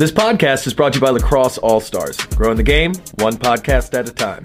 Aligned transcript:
This 0.00 0.10
podcast 0.10 0.66
is 0.66 0.72
brought 0.72 0.94
to 0.94 0.96
you 0.96 1.04
by 1.04 1.10
Lacrosse 1.10 1.58
All 1.58 1.78
Stars, 1.78 2.16
growing 2.34 2.56
the 2.56 2.62
game 2.62 2.94
one 3.16 3.34
podcast 3.34 3.92
at 3.92 4.08
a 4.08 4.12
time. 4.14 4.40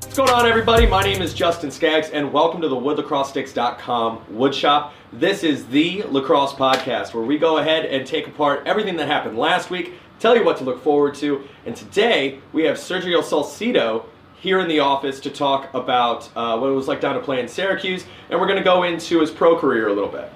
What's 0.00 0.16
going 0.16 0.30
on, 0.30 0.46
everybody? 0.46 0.86
My 0.86 1.02
name 1.02 1.20
is 1.20 1.34
Justin 1.34 1.70
Skaggs, 1.70 2.08
and 2.08 2.32
welcome 2.32 2.62
to 2.62 2.70
the 2.70 2.74
WoodLacrosseSticks.com 2.74 4.24
Woodshop. 4.32 4.92
This 5.12 5.44
is 5.44 5.66
the 5.66 6.04
lacrosse 6.04 6.54
podcast 6.54 7.12
where 7.12 7.22
we 7.22 7.36
go 7.36 7.58
ahead 7.58 7.84
and 7.84 8.06
take 8.06 8.26
apart 8.26 8.62
everything 8.64 8.96
that 8.96 9.08
happened 9.08 9.36
last 9.36 9.68
week, 9.68 9.92
tell 10.20 10.34
you 10.34 10.42
what 10.42 10.56
to 10.56 10.64
look 10.64 10.82
forward 10.82 11.14
to, 11.16 11.46
and 11.66 11.76
today 11.76 12.40
we 12.54 12.64
have 12.64 12.78
Sergio 12.78 13.20
Salcido 13.22 14.06
here 14.40 14.58
in 14.60 14.68
the 14.68 14.80
office 14.80 15.20
to 15.20 15.28
talk 15.28 15.68
about 15.74 16.30
uh, 16.34 16.56
what 16.56 16.68
it 16.68 16.74
was 16.74 16.88
like 16.88 17.02
down 17.02 17.14
to 17.14 17.20
play 17.20 17.40
in 17.40 17.46
Syracuse, 17.46 18.06
and 18.30 18.40
we're 18.40 18.46
going 18.46 18.56
to 18.58 18.64
go 18.64 18.84
into 18.84 19.20
his 19.20 19.30
pro 19.30 19.54
career 19.54 19.88
a 19.88 19.92
little 19.92 20.08
bit. 20.08 20.32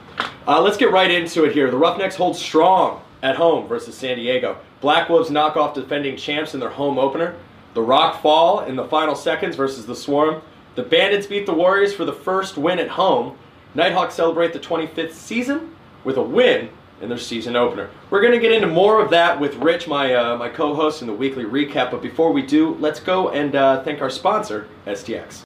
Uh, 0.46 0.60
let's 0.60 0.76
get 0.76 0.92
right 0.92 1.10
into 1.10 1.44
it 1.44 1.52
here. 1.54 1.70
The 1.70 1.78
Roughnecks 1.78 2.16
hold 2.16 2.36
strong 2.36 3.00
at 3.22 3.36
home 3.36 3.68
versus 3.68 3.96
San 3.96 4.16
Diego. 4.16 4.58
Black 4.80 5.08
Wolves 5.08 5.30
knock 5.30 5.56
off 5.56 5.74
defending 5.74 6.16
champs 6.16 6.54
in 6.54 6.60
their 6.60 6.70
home 6.70 6.98
opener. 6.98 7.36
The 7.74 7.82
Rock 7.82 8.20
fall 8.20 8.60
in 8.60 8.76
the 8.76 8.84
final 8.84 9.14
seconds 9.14 9.56
versus 9.56 9.86
the 9.86 9.96
Swarm. 9.96 10.42
The 10.74 10.82
Bandits 10.82 11.26
beat 11.26 11.46
the 11.46 11.54
Warriors 11.54 11.94
for 11.94 12.04
the 12.04 12.12
first 12.12 12.56
win 12.56 12.78
at 12.78 12.88
home. 12.88 13.36
Nighthawks 13.74 14.14
celebrate 14.14 14.52
the 14.52 14.58
25th 14.58 15.12
season 15.12 15.74
with 16.04 16.16
a 16.16 16.22
win 16.22 16.68
in 17.00 17.08
their 17.08 17.18
season 17.18 17.56
opener. 17.56 17.90
We're 18.10 18.20
going 18.20 18.32
to 18.32 18.38
get 18.38 18.52
into 18.52 18.66
more 18.68 19.02
of 19.02 19.10
that 19.10 19.38
with 19.38 19.54
Rich, 19.56 19.88
my 19.88 20.14
uh, 20.14 20.36
my 20.36 20.48
co-host, 20.48 21.00
in 21.00 21.08
the 21.08 21.14
weekly 21.14 21.44
recap. 21.44 21.90
But 21.90 22.02
before 22.02 22.32
we 22.32 22.42
do, 22.42 22.74
let's 22.76 23.00
go 23.00 23.30
and 23.30 23.54
uh, 23.54 23.82
thank 23.82 24.00
our 24.00 24.10
sponsor, 24.10 24.68
STX. 24.86 25.42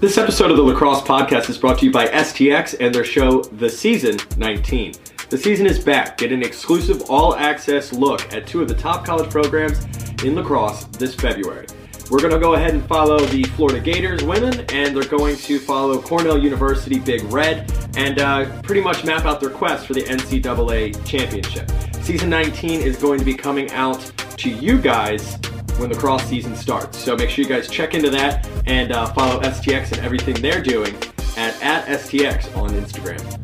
This 0.00 0.18
episode 0.18 0.50
of 0.50 0.56
the 0.56 0.62
Lacrosse 0.62 1.02
Podcast 1.02 1.48
is 1.48 1.56
brought 1.56 1.78
to 1.78 1.86
you 1.86 1.92
by 1.92 2.06
STX 2.08 2.74
and 2.80 2.94
their 2.94 3.04
show, 3.04 3.42
The 3.42 3.70
Season 3.70 4.18
19. 4.36 4.94
The 5.30 5.38
season 5.38 5.66
is 5.66 5.78
back. 5.78 6.18
Get 6.18 6.32
an 6.32 6.42
exclusive 6.42 7.02
all 7.08 7.34
access 7.34 7.92
look 7.92 8.32
at 8.32 8.46
two 8.46 8.60
of 8.60 8.68
the 8.68 8.74
top 8.74 9.06
college 9.06 9.30
programs 9.30 9.84
in 10.22 10.34
lacrosse 10.34 10.84
this 10.84 11.14
February. 11.14 11.66
We're 12.10 12.20
going 12.20 12.34
to 12.34 12.38
go 12.38 12.54
ahead 12.54 12.74
and 12.74 12.86
follow 12.86 13.18
the 13.18 13.44
Florida 13.44 13.80
Gators 13.80 14.22
women, 14.22 14.60
and 14.70 14.94
they're 14.94 15.08
going 15.08 15.36
to 15.36 15.58
follow 15.58 16.00
Cornell 16.00 16.38
University 16.38 16.98
Big 16.98 17.22
Red, 17.24 17.72
and 17.96 18.20
uh, 18.20 18.60
pretty 18.62 18.82
much 18.82 19.04
map 19.04 19.24
out 19.24 19.40
their 19.40 19.48
quest 19.50 19.86
for 19.86 19.94
the 19.94 20.02
NCAA 20.02 21.04
championship. 21.06 21.70
Season 22.02 22.28
19 22.28 22.82
is 22.82 22.98
going 22.98 23.18
to 23.18 23.24
be 23.24 23.34
coming 23.34 23.70
out 23.72 24.00
to 24.36 24.50
you 24.50 24.78
guys 24.78 25.38
when 25.78 25.88
lacrosse 25.88 26.24
season 26.24 26.54
starts. 26.54 26.98
So 26.98 27.16
make 27.16 27.30
sure 27.30 27.42
you 27.42 27.48
guys 27.48 27.68
check 27.68 27.94
into 27.94 28.10
that 28.10 28.46
and 28.66 28.92
uh, 28.92 29.06
follow 29.14 29.40
STX 29.40 29.92
and 29.92 30.04
everything 30.04 30.34
they're 30.34 30.62
doing 30.62 30.94
at, 31.38 31.60
at 31.62 31.86
STX 31.86 32.54
on 32.56 32.70
Instagram. 32.70 33.43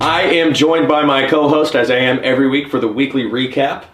I 0.00 0.22
am 0.22 0.54
joined 0.54 0.88
by 0.88 1.04
my 1.04 1.28
co-host, 1.28 1.74
as 1.74 1.90
I 1.90 1.96
am 1.96 2.20
every 2.22 2.48
week 2.48 2.68
for 2.68 2.78
the 2.78 2.88
weekly 2.88 3.24
recap. 3.24 3.84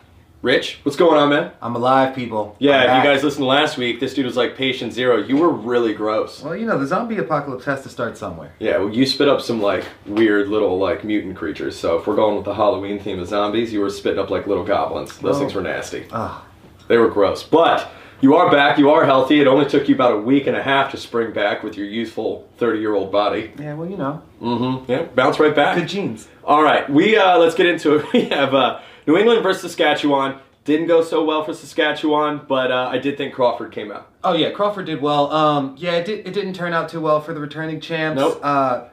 Rich, 0.42 0.80
what's 0.83 0.97
going 0.97 1.19
on, 1.19 1.30
man? 1.30 1.52
I'm 1.62 1.74
alive, 1.74 2.14
people. 2.14 2.55
Yeah, 2.58 2.83
if 2.98 3.02
you 3.05 3.10
guys 3.10 3.24
listened 3.24 3.47
last 3.47 3.78
week, 3.78 3.98
this 3.98 4.12
dude 4.12 4.27
was 4.27 4.36
like 4.36 4.55
patient 4.56 4.92
zero. 4.92 5.16
You 5.16 5.38
were 5.38 5.48
really 5.48 5.94
gross. 5.94 6.42
Well, 6.42 6.55
you 6.55 6.66
know, 6.66 6.78
the 6.78 6.86
zombie 6.86 7.16
apocalypse 7.16 7.64
has 7.64 7.82
to 7.84 7.88
start 7.88 8.19
somewhere. 8.19 8.52
Yeah, 8.58 8.77
well, 8.77 8.91
you 8.91 9.06
spit 9.06 9.27
up 9.27 9.41
some 9.41 9.62
like 9.62 9.84
weird 10.06 10.48
little 10.48 10.78
like 10.78 11.02
mutant 11.02 11.36
creatures. 11.36 11.78
So 11.78 11.97
if 11.98 12.06
we're 12.06 12.16
going 12.16 12.36
with 12.36 12.44
the 12.44 12.55
Halloween 12.55 12.98
theme 13.00 13.19
of 13.20 13.28
zombies, 13.28 13.72
you 13.72 13.80
were 13.80 13.88
spitting 13.88 14.19
up 14.19 14.28
like 14.28 14.47
little 14.47 14.64
goblins. 14.64 15.16
Those 15.16 15.36
Oh. 15.36 15.38
things 15.38 15.55
were 15.55 15.62
nasty. 15.62 16.05
Ah, 16.12 16.44
They 16.88 16.98
were 16.98 17.08
gross. 17.08 17.42
But 17.42 17.91
you 18.20 18.34
are 18.37 18.51
back. 18.51 18.79
You 18.79 18.91
are 18.91 19.05
healthy. 19.05 19.41
It 19.41 19.47
only 19.47 19.67
took 19.67 19.89
you 19.89 19.95
about 19.95 20.12
a 20.12 20.19
week 20.19 20.47
and 20.47 20.57
a 20.57 20.62
half 20.62 20.91
to 20.93 20.97
spring 20.97 21.33
back 21.33 21.62
with 21.62 21.77
your 21.77 21.87
youthful 21.87 22.48
30 22.59 22.79
year 22.81 22.95
old 22.95 23.12
body. 23.12 23.53
yeah, 23.59 23.75
well, 23.75 23.89
you 23.89 23.97
know, 23.97 24.23
Mm-hmm. 24.41 24.91
Yeah, 24.91 25.03
bounce 25.05 25.39
right 25.41 25.55
back. 25.55 25.77
good 25.77 25.89
genes. 25.89 26.29
All 26.45 26.62
right, 26.62 26.89
we 26.91 27.17
uh, 27.17 27.39
let's 27.39 27.55
get 27.55 27.67
into 27.67 27.97
it. 27.97 28.06
We 28.12 28.25
have 28.27 28.55
uh, 28.55 28.81
New 29.06 29.17
England 29.17 29.43
versus 29.43 29.62
Saskatchewan. 29.62 30.39
Didn't 30.65 30.87
go 30.87 31.03
so 31.03 31.25
well 31.25 31.45
for 31.45 31.53
Saskatchewan, 31.53 32.43
but 32.48 32.71
uh, 32.73 32.89
I 32.91 32.97
did 32.98 33.19
think 33.19 33.34
Crawford 33.34 33.71
came 33.73 33.93
out. 33.93 34.11
Oh 34.23 34.33
yeah, 34.34 34.50
Crawford 34.50 34.87
did 34.87 35.00
well. 35.03 35.31
Um, 35.31 35.75
yeah, 35.78 35.93
it, 35.97 36.06
did, 36.06 36.27
it 36.27 36.33
didn't 36.33 36.55
turn 36.55 36.72
out 36.72 36.88
too 36.88 37.00
well 37.03 37.21
for 37.21 37.34
the 37.34 37.41
returning 37.41 37.81
champs. 37.81 38.19
Nope. 38.21 38.41
Uh, 38.43 38.84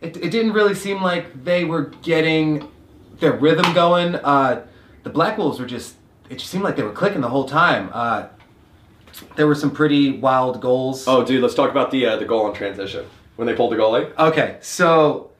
it, 0.00 0.16
it 0.16 0.30
didn't 0.30 0.52
really 0.52 0.74
seem 0.74 1.02
like 1.02 1.44
they 1.44 1.64
were 1.64 1.86
getting 2.02 2.66
their 3.20 3.32
rhythm 3.32 3.74
going. 3.74 4.14
Uh, 4.14 4.64
the 5.02 5.10
Black 5.10 5.36
Wolves 5.36 5.58
were 5.60 5.66
just. 5.66 5.96
It 6.30 6.38
just 6.38 6.50
seemed 6.50 6.64
like 6.64 6.76
they 6.76 6.82
were 6.82 6.92
clicking 6.92 7.20
the 7.22 7.28
whole 7.30 7.46
time. 7.48 7.90
Uh, 7.92 8.28
there 9.36 9.46
were 9.46 9.54
some 9.54 9.70
pretty 9.70 10.18
wild 10.18 10.60
goals. 10.60 11.06
Oh, 11.08 11.24
dude, 11.24 11.42
let's 11.42 11.54
talk 11.54 11.70
about 11.70 11.90
the 11.90 12.06
uh, 12.06 12.16
the 12.16 12.24
goal 12.24 12.46
on 12.46 12.54
transition 12.54 13.06
when 13.36 13.46
they 13.46 13.54
pulled 13.54 13.72
the 13.72 13.76
goalie. 13.76 14.16
Okay, 14.18 14.56
so 14.60 15.30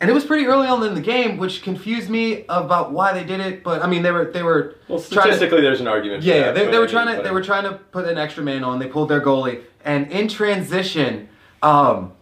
and 0.00 0.08
it 0.08 0.14
was 0.14 0.24
pretty 0.24 0.46
early 0.46 0.66
on 0.66 0.82
in 0.86 0.94
the 0.94 1.00
game, 1.00 1.36
which 1.36 1.62
confused 1.62 2.08
me 2.08 2.44
about 2.48 2.92
why 2.92 3.12
they 3.12 3.24
did 3.24 3.40
it. 3.40 3.62
But 3.62 3.82
I 3.82 3.86
mean, 3.86 4.02
they 4.02 4.10
were 4.10 4.26
they 4.32 4.42
were 4.42 4.76
Well, 4.88 4.98
trying 5.00 5.10
to- 5.10 5.20
statistically, 5.34 5.60
there's 5.60 5.80
an 5.80 5.88
argument. 5.88 6.22
yeah, 6.22 6.52
that, 6.52 6.54
they, 6.54 6.70
they 6.70 6.78
were 6.78 6.86
trying 6.88 7.16
to 7.16 7.22
they 7.22 7.30
were 7.30 7.42
trying 7.42 7.64
to 7.64 7.72
put 7.74 8.06
an 8.06 8.16
extra 8.18 8.42
man 8.42 8.64
on. 8.64 8.78
They 8.78 8.86
pulled 8.86 9.08
their 9.10 9.20
goalie, 9.20 9.62
and 9.84 10.10
in 10.10 10.28
transition, 10.28 11.28
um, 11.62 12.12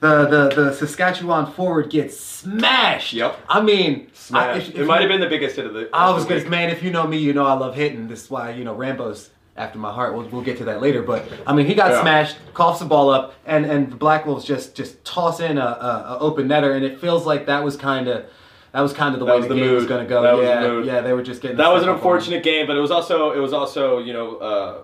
the 0.00 0.26
the 0.26 0.62
the 0.64 0.74
Saskatchewan 0.74 1.50
forward 1.52 1.90
gets 1.90 2.18
smashed. 2.18 3.12
Yep. 3.14 3.38
I 3.48 3.60
mean, 3.62 4.06
I, 4.08 4.10
Smash. 4.14 4.68
if- 4.68 4.74
it 4.76 4.86
might 4.86 4.96
you- 5.02 5.08
have 5.08 5.10
been 5.10 5.20
the 5.20 5.28
biggest 5.28 5.56
hit 5.56 5.66
of 5.66 5.74
the. 5.74 5.88
I 5.92 6.10
was 6.12 6.26
the 6.26 6.34
gonna 6.38 6.48
man, 6.50 6.70
if 6.70 6.82
you 6.82 6.90
know 6.90 7.06
me, 7.06 7.16
you 7.18 7.32
know 7.32 7.46
I 7.46 7.54
love 7.54 7.74
hitting. 7.74 8.06
This 8.08 8.24
is 8.24 8.30
why 8.30 8.50
you 8.52 8.62
know 8.64 8.74
Rambo's 8.74 9.30
after 9.56 9.78
my 9.78 9.92
heart. 9.92 10.14
We'll, 10.14 10.28
we'll 10.28 10.42
get 10.42 10.58
to 10.58 10.64
that 10.64 10.80
later. 10.80 11.02
But 11.02 11.26
I 11.46 11.52
mean, 11.54 11.66
he 11.66 11.74
got 11.74 11.90
Yeah. 11.90 12.00
smashed, 12.02 12.36
coughs 12.54 12.78
the 12.80 12.84
ball 12.84 13.10
up, 13.10 13.34
and 13.46 13.64
and 13.66 13.90
the 13.90 13.96
Black 13.96 14.26
Wolves 14.26 14.44
just 14.44 14.74
just 14.74 15.04
toss 15.04 15.40
in 15.40 15.58
a, 15.58 15.60
a, 15.64 16.06
a 16.14 16.18
open 16.20 16.48
netter, 16.48 16.74
and 16.76 16.84
it 16.84 17.00
feels 17.00 17.26
like 17.26 17.46
that 17.46 17.62
was 17.64 17.76
kind 17.76 18.08
of. 18.08 18.26
That 18.72 18.82
was 18.82 18.92
kind 18.92 19.14
of 19.14 19.20
the 19.20 19.26
That 19.26 19.40
way 19.40 19.48
the, 19.48 19.54
the 19.54 19.60
game 19.60 19.74
was 19.74 19.86
going 19.86 20.04
to 20.04 20.08
go. 20.08 20.20
That 20.20 20.36
yeah, 20.42 20.60
mood. 20.68 20.84
yeah, 20.84 21.00
they 21.00 21.14
were 21.14 21.22
just 21.22 21.40
getting. 21.40 21.56
That 21.56 21.72
was 21.72 21.82
an 21.82 21.88
unfortunate 21.88 22.42
game, 22.42 22.66
but 22.66 22.76
it 22.76 22.80
was 22.80 22.90
also 22.90 23.32
it 23.32 23.38
was 23.38 23.54
also 23.54 24.00
you 24.00 24.12
know 24.12 24.36
uh, 24.36 24.82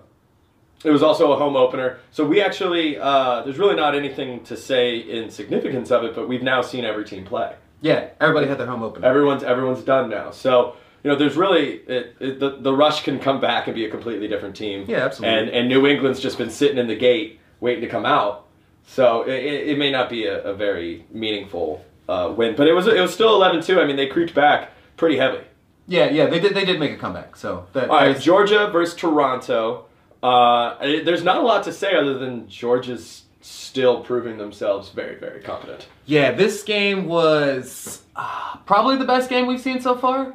it 0.82 0.90
was 0.90 1.02
also 1.02 1.32
a 1.32 1.36
home 1.36 1.56
opener. 1.56 1.98
So 2.10 2.24
we 2.26 2.40
actually 2.40 2.96
uh, 2.98 3.42
there's 3.42 3.58
really 3.58 3.76
not 3.76 3.94
anything 3.94 4.44
to 4.44 4.56
say 4.56 4.96
in 4.96 5.28
significance 5.30 5.90
of 5.90 6.04
it, 6.04 6.14
but 6.14 6.26
we've 6.26 6.42
now 6.42 6.62
seen 6.62 6.86
every 6.86 7.04
team 7.04 7.24
play. 7.26 7.54
Yeah, 7.82 8.08
everybody 8.18 8.46
had 8.46 8.56
their 8.58 8.66
home 8.66 8.82
opener. 8.82 9.06
Everyone's 9.06 9.42
everyone's 9.42 9.82
done 9.82 10.08
now. 10.08 10.30
So 10.30 10.76
you 11.02 11.10
know 11.10 11.16
there's 11.16 11.36
really 11.36 11.76
it, 11.86 12.16
it, 12.20 12.40
the 12.40 12.58
the 12.60 12.72
rush 12.74 13.02
can 13.04 13.18
come 13.18 13.40
back 13.40 13.66
and 13.66 13.74
be 13.74 13.84
a 13.84 13.90
completely 13.90 14.28
different 14.28 14.56
team. 14.56 14.84
Yeah, 14.88 14.98
absolutely. 14.98 15.38
And 15.38 15.48
and 15.50 15.68
New 15.68 15.86
England's 15.86 16.20
just 16.20 16.38
been 16.38 16.50
sitting 16.50 16.78
in 16.78 16.86
the 16.86 16.96
gate 16.96 17.40
waiting 17.60 17.82
to 17.82 17.88
come 17.88 18.06
out. 18.06 18.46
So 18.86 19.22
it, 19.22 19.34
it 19.70 19.78
may 19.78 19.90
not 19.92 20.10
be 20.10 20.26
a, 20.26 20.42
a 20.42 20.54
very 20.54 21.06
meaningful 21.10 21.84
uh, 22.08 22.32
win, 22.36 22.56
but 22.56 22.66
it 22.66 22.72
was 22.72 22.86
it 22.86 23.00
was 23.00 23.12
still 23.14 23.38
11-2. 23.40 23.78
I 23.82 23.86
mean 23.86 23.96
they 23.96 24.06
creeped 24.06 24.34
back 24.34 24.72
pretty 24.96 25.16
heavy. 25.16 25.44
Yeah, 25.88 26.10
yeah, 26.10 26.26
they 26.26 26.38
did. 26.40 26.54
They 26.54 26.64
did 26.64 26.78
make 26.78 26.92
a 26.92 26.96
comeback. 26.96 27.36
So 27.36 27.66
that, 27.72 27.90
All 27.90 27.96
right, 27.96 28.18
Georgia 28.18 28.68
versus 28.72 28.94
Toronto. 28.94 29.86
Uh, 30.22 30.78
there's 30.78 31.24
not 31.24 31.38
a 31.38 31.40
lot 31.40 31.64
to 31.64 31.72
say 31.72 31.96
other 31.96 32.16
than 32.16 32.48
Georgia's 32.48 33.24
still 33.40 34.04
proving 34.04 34.38
themselves 34.38 34.90
very, 34.90 35.16
very 35.16 35.40
competent. 35.40 35.88
yeah, 36.06 36.30
this 36.30 36.62
game 36.62 37.06
was 37.06 38.02
uh, 38.14 38.56
probably 38.64 38.96
the 38.96 39.04
best 39.04 39.28
game 39.28 39.48
we've 39.48 39.60
seen 39.60 39.80
so 39.80 39.96
far. 39.96 40.32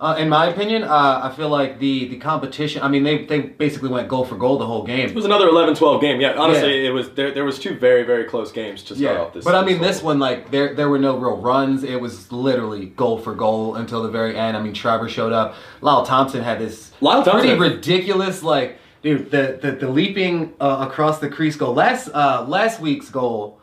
Uh, 0.00 0.16
in 0.18 0.30
my 0.30 0.46
opinion, 0.46 0.82
uh, 0.82 1.20
I 1.24 1.30
feel 1.36 1.50
like 1.50 1.78
the 1.78 2.08
the 2.08 2.16
competition. 2.16 2.80
I 2.82 2.88
mean, 2.88 3.02
they 3.02 3.26
they 3.26 3.40
basically 3.40 3.90
went 3.90 4.08
goal 4.08 4.24
for 4.24 4.34
goal 4.34 4.56
the 4.56 4.64
whole 4.66 4.82
game. 4.82 5.10
It 5.10 5.14
was 5.14 5.26
another 5.26 5.46
11-12 5.48 6.00
game. 6.00 6.22
Yeah, 6.22 6.32
honestly, 6.38 6.82
Yeah. 6.82 6.88
it 6.88 6.92
was 6.92 7.10
there. 7.10 7.32
There 7.32 7.44
was 7.44 7.58
two 7.58 7.74
very, 7.74 8.02
very 8.04 8.24
close 8.24 8.50
games 8.50 8.82
to 8.84 8.96
start 8.96 9.14
Yeah, 9.16 9.20
off 9.20 9.34
this. 9.34 9.44
but 9.44 9.54
I 9.54 9.62
mean, 9.62 9.78
this 9.78 9.96
this 9.96 10.02
one 10.02 10.18
like 10.18 10.50
there 10.50 10.74
there 10.74 10.88
were 10.88 10.98
no 10.98 11.18
real 11.18 11.36
runs. 11.36 11.84
It 11.84 12.00
was 12.00 12.32
literally 12.32 12.86
goal 12.86 13.18
for 13.18 13.34
goal 13.34 13.74
until 13.74 14.02
the 14.02 14.08
very 14.08 14.34
end. 14.36 14.56
I 14.56 14.62
mean, 14.62 14.72
Trevor 14.72 15.08
showed 15.10 15.34
up. 15.34 15.54
Lyle 15.82 16.06
Thompson 16.06 16.42
had 16.42 16.58
this 16.58 16.92
Lyle 17.02 17.22
pretty 17.22 17.52
ridiculous 17.58 18.42
like 18.42 18.78
dude 19.02 19.30
the 19.30 19.58
the, 19.60 19.72
the 19.72 19.88
leaping 19.90 20.54
uh, 20.60 20.86
across 20.88 21.18
the 21.18 21.28
crease 21.28 21.56
goal. 21.56 21.74
Last 21.74 22.08
uh, 22.14 22.46
last 22.48 22.80
week's 22.80 23.10
goal, 23.10 23.60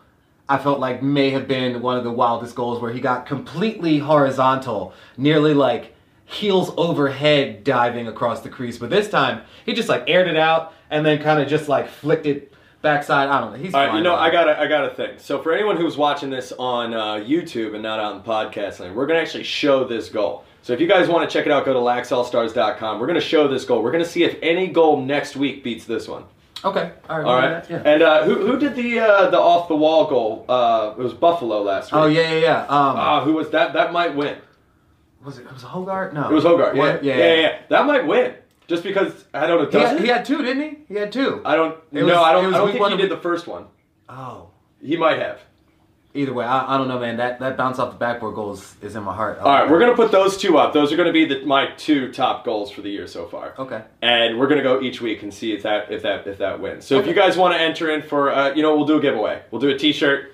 I 0.47 0.59
felt 0.59 0.79
like 0.79 1.01
may 1.01 1.31
have 1.31 1.47
been 1.47 1.81
one 1.81 1.97
of 1.97 2.03
the 2.03 2.11
wildest 2.11 2.55
goals 2.55 2.79
where 2.79 2.91
he 2.91 2.99
got 2.99 3.25
completely 3.25 3.97
horizontal, 3.97 4.93
nearly 5.17 5.55
like 5.55 5.95
heels 6.27 6.71
overhead 6.77 7.63
diving 7.63 8.07
across 8.07 8.41
the 8.41 8.49
crease. 8.49 8.77
But 8.77 8.89
this 8.89 9.09
time 9.09 9.41
he 9.65 9.73
just 9.73 9.89
like 9.89 10.03
aired 10.07 10.27
it 10.27 10.37
out 10.37 10.73
and 10.89 11.05
then 11.05 11.21
kind 11.21 11.41
of 11.41 11.47
just 11.47 11.67
like 11.69 11.89
flicked 11.89 12.25
it 12.25 12.53
backside. 12.81 13.29
I 13.29 13.39
don't 13.41 13.53
know. 13.53 13.57
He's 13.57 13.73
All 13.73 13.87
right, 13.87 13.95
you 13.95 14.03
know. 14.03 14.15
I 14.15 14.29
got 14.29 14.47
I 14.49 14.67
got 14.67 14.81
to 14.81 14.93
think. 14.93 15.19
So 15.19 15.41
for 15.41 15.53
anyone 15.53 15.77
who's 15.77 15.97
watching 15.97 16.29
this 16.29 16.51
on 16.59 16.93
uh, 16.93 17.15
YouTube 17.15 17.73
and 17.73 17.81
not 17.81 17.99
on 17.99 18.23
podcast 18.23 18.79
land, 18.79 18.95
we're 18.95 19.07
gonna 19.07 19.19
actually 19.19 19.43
show 19.45 19.83
this 19.83 20.09
goal. 20.09 20.43
So 20.61 20.73
if 20.73 20.81
you 20.81 20.87
guys 20.87 21.07
want 21.07 21.27
to 21.29 21.33
check 21.33 21.45
it 21.45 21.51
out, 21.51 21.63
go 21.63 21.71
to 21.73 21.79
laxallstars.com. 21.79 22.99
We're 22.99 23.07
gonna 23.07 23.21
show 23.21 23.47
this 23.47 23.63
goal. 23.63 23.81
We're 23.81 23.91
gonna 23.91 24.05
see 24.05 24.23
if 24.23 24.37
any 24.41 24.67
goal 24.67 25.01
next 25.01 25.35
week 25.37 25.63
beats 25.63 25.85
this 25.85 26.07
one. 26.07 26.25
Okay. 26.65 26.91
All 27.09 27.19
right. 27.19 27.25
All 27.25 27.35
right. 27.35 27.69
Yeah. 27.69 27.81
And 27.85 28.01
uh, 28.01 28.23
who 28.25 28.45
who 28.45 28.59
did 28.59 28.75
the 28.75 28.99
uh, 28.99 29.29
the 29.29 29.39
off 29.39 29.67
the 29.67 29.75
wall 29.75 30.07
goal? 30.07 30.45
Uh, 30.49 30.93
it 30.97 31.01
was 31.01 31.13
Buffalo 31.13 31.61
last 31.61 31.91
week. 31.91 32.01
Oh 32.01 32.07
yeah, 32.07 32.33
yeah, 32.33 32.39
yeah. 32.39 32.61
Um, 32.63 32.97
Ah, 32.97 33.23
who 33.23 33.33
was 33.33 33.49
that? 33.51 33.73
That 33.73 33.93
might 33.93 34.15
win. 34.15 34.37
Was 35.27 35.37
it? 35.37 35.51
Was 35.53 35.61
it 35.61 35.67
Hogart? 35.67 36.13
No. 36.15 36.29
It 36.29 36.33
was 36.33 36.43
Hogart. 36.43 36.75
Yeah, 36.75 36.81
What? 36.81 37.03
yeah, 37.03 37.17
yeah, 37.17 37.33
yeah. 37.35 37.59
That 37.69 37.85
might 37.85 38.07
win. 38.07 38.33
Just 38.67 38.83
because 38.83 39.25
I 39.33 39.45
don't 39.45 39.71
know. 39.71 39.79
He 39.79 39.85
had, 39.85 39.99
he 40.01 40.07
had 40.07 40.25
two, 40.25 40.41
didn't 40.41 40.63
he? 40.63 40.77
He 40.87 40.95
had 40.95 41.11
two. 41.11 41.41
I 41.45 41.55
don't. 41.55 41.75
It 41.91 42.01
no, 42.01 42.05
was- 42.05 42.13
I 42.15 42.31
don't. 42.33 42.53
I 42.53 42.57
don't 42.57 42.71
think 42.71 42.89
he 42.89 42.97
did 42.97 43.11
the 43.11 43.17
first 43.21 43.45
one. 43.47 43.67
oh. 44.09 44.49
He 44.81 44.95
might 44.95 45.17
have. 45.19 45.39
either 46.13 46.33
way, 46.33 46.45
I, 46.45 46.75
I 46.75 46.77
don't 46.77 46.87
know, 46.87 46.99
man. 46.99 47.17
That 47.17 47.39
that 47.39 47.57
bounce 47.57 47.79
off 47.79 47.91
the 47.91 47.97
backboard 47.97 48.35
goal 48.35 48.51
is, 48.53 48.75
is 48.81 48.95
in 48.95 49.03
my 49.03 49.13
heart. 49.15 49.39
All 49.39 49.51
right, 49.51 49.69
we're 49.69 49.79
gonna 49.79 49.95
put 49.95 50.11
those 50.11 50.37
two 50.37 50.57
up. 50.57 50.71
Those 50.73 50.91
are 50.93 50.97
gonna 50.97 51.11
be 51.11 51.25
the, 51.25 51.43
my 51.45 51.67
two 51.77 52.11
top 52.13 52.45
goals 52.45 52.69
for 52.69 52.81
the 52.81 52.89
year 52.89 53.07
so 53.07 53.25
far. 53.25 53.53
Okay. 53.57 53.81
And 54.01 54.37
we're 54.39 54.47
gonna 54.47 54.61
go 54.63 54.81
each 54.81 55.01
week 55.01 55.23
and 55.23 55.33
see 55.33 55.51
if 55.53 55.63
that 55.63 55.91
if 55.91 56.03
that 56.03 56.27
if 56.27 56.37
that 56.37 56.59
wins. 56.59 56.85
So 56.85 56.99
if 56.99 57.07
you 57.07 57.13
guys 57.13 57.35
want 57.37 57.55
to 57.55 57.59
enter 57.59 57.89
in 57.89 58.01
for, 58.03 58.31
uh, 58.31 58.53
you 58.53 58.61
know, 58.61 58.75
we'll 58.75 58.85
do 58.85 58.97
a 58.97 59.01
giveaway. 59.01 59.41
We'll 59.49 59.61
do 59.61 59.69
a 59.69 59.77
T-shirt, 59.77 60.31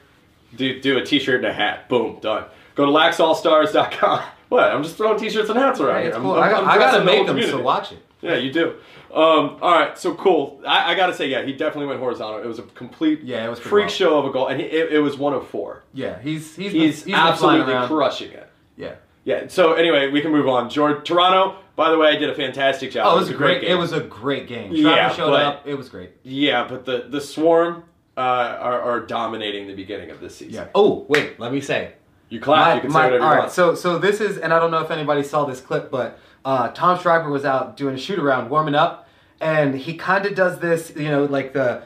do 0.56 0.82
do 0.82 0.98
a 0.98 1.06
T-shirt 1.06 1.36
and 1.38 1.46
a 1.46 1.54
hat. 1.54 1.88
Boom, 1.88 2.20
done. 2.20 2.46
Go 2.76 2.86
to 2.86 2.92
laxallstars.com. 2.92 4.24
What? 4.54 4.72
I'm 4.72 4.84
just 4.84 4.98
throwing 4.98 5.18
T-shirts 5.18 5.50
and 5.50 5.58
hats 5.58 5.80
around 5.80 5.96
Hey, 5.96 6.02
here. 6.02 6.08
it's 6.10 6.16
I'm- 6.16 6.24
cool. 6.24 6.34
I'm- 6.36 6.68
I, 6.68 6.78
got, 6.78 6.92
gotta 6.92 7.04
make 7.04 7.26
them, 7.26 7.42
so 7.42 7.60
watch 7.62 7.92
it. 7.92 8.00
Yeah, 8.22 8.36
you 8.36 8.54
do. 8.54 8.76
Um, 9.12 9.58
all 9.62 9.72
right, 9.72 9.98
so 9.98 10.14
cool. 10.14 10.62
I, 10.66 10.92
I 10.94 10.96
got 10.96 11.08
to 11.08 11.14
say, 11.14 11.28
yeah, 11.28 11.42
he 11.44 11.54
definitely 11.54 11.88
went 11.88 12.00
horizontal. 12.00 12.40
It 12.42 12.46
was 12.48 12.60
a 12.60 12.64
complete 12.64 13.22
Yeah, 13.24 13.46
it 13.46 13.50
was 13.50 13.60
freak 13.60 13.90
show 13.90 14.18
of 14.20 14.26
a 14.26 14.32
goal, 14.32 14.48
and 14.48 14.62
he, 14.62 14.68
it, 14.68 14.94
it 14.94 15.00
was 15.00 15.18
one 15.18 15.34
of 15.34 15.48
four. 15.48 15.84
Yeah, 15.94 16.20
he's 16.22 16.56
he's 16.56 16.72
He's, 16.72 17.00
been, 17.04 17.14
he's 17.14 17.16
absolutely 17.16 17.74
crushing 17.88 18.32
it. 18.32 18.48
Yeah. 18.78 18.96
Yeah. 19.24 19.48
So 19.48 19.74
anyway, 19.74 20.10
we 20.10 20.22
can 20.22 20.32
move 20.32 20.48
on. 20.48 20.70
George 20.70 21.04
Toronto, 21.08 21.58
by 21.76 21.90
the 21.92 21.98
way, 21.98 22.10
I 22.10 22.16
did 22.16 22.30
a 22.30 22.36
fantastic 22.36 22.92
job. 22.92 23.08
Oh, 23.08 23.18
it 23.18 23.20
was 23.22 23.30
a 23.30 23.34
great. 23.34 23.62
game. 23.62 23.72
It 23.72 23.76
was 23.80 23.92
a 23.92 24.02
great 24.02 24.48
game. 24.48 24.70
Travis 24.70 24.82
Yeah, 24.84 25.10
showed 25.14 25.32
but- 25.32 25.46
up. 25.46 25.68
It 25.68 25.76
was 25.76 25.90
great. 25.90 26.12
Yeah, 26.24 26.68
but 26.68 26.86
the 26.86 27.06
the 27.10 27.22
swarm 27.22 27.84
uh, 28.16 28.20
are, 28.22 28.80
are 28.82 29.00
dominating 29.02 29.68
the 29.68 29.74
beginning 29.76 30.12
of 30.12 30.20
this 30.22 30.36
season. 30.38 30.54
Yeah. 30.54 30.68
Oh 30.76 31.06
wait, 31.10 31.40
let 31.40 31.52
me 31.52 31.60
say. 31.62 31.94
You 32.34 32.40
clap. 32.40 32.78
you 32.78 32.82
can 32.82 32.90
say 32.90 32.96
whatever 32.96 33.18
you 33.18 33.22
all 33.22 33.30
right, 33.30 33.40
want. 33.42 33.52
so 33.52 33.76
so 33.76 34.00
this 34.00 34.20
is, 34.20 34.40
and 34.40 34.52
I 34.52 34.58
don't 34.58 34.72
know 34.72 34.80
if 34.80 34.90
anybody 34.90 35.22
saw 35.22 35.46
this 35.46 35.62
clip, 35.62 35.92
but 35.92 36.18
uh, 36.44 36.70
Tom 36.70 36.98
Schreiber 36.98 37.30
was 37.30 37.46
out 37.46 37.78
doing 37.78 37.94
a 37.94 37.98
shoot 38.00 38.18
around, 38.18 38.50
warming 38.50 38.74
up, 38.74 39.08
and 39.40 39.76
he 39.76 39.94
kind 39.94 40.26
of 40.26 40.34
does 40.34 40.58
this, 40.58 40.92
you 40.96 41.12
know, 41.12 41.26
like 41.26 41.54
the 41.54 41.84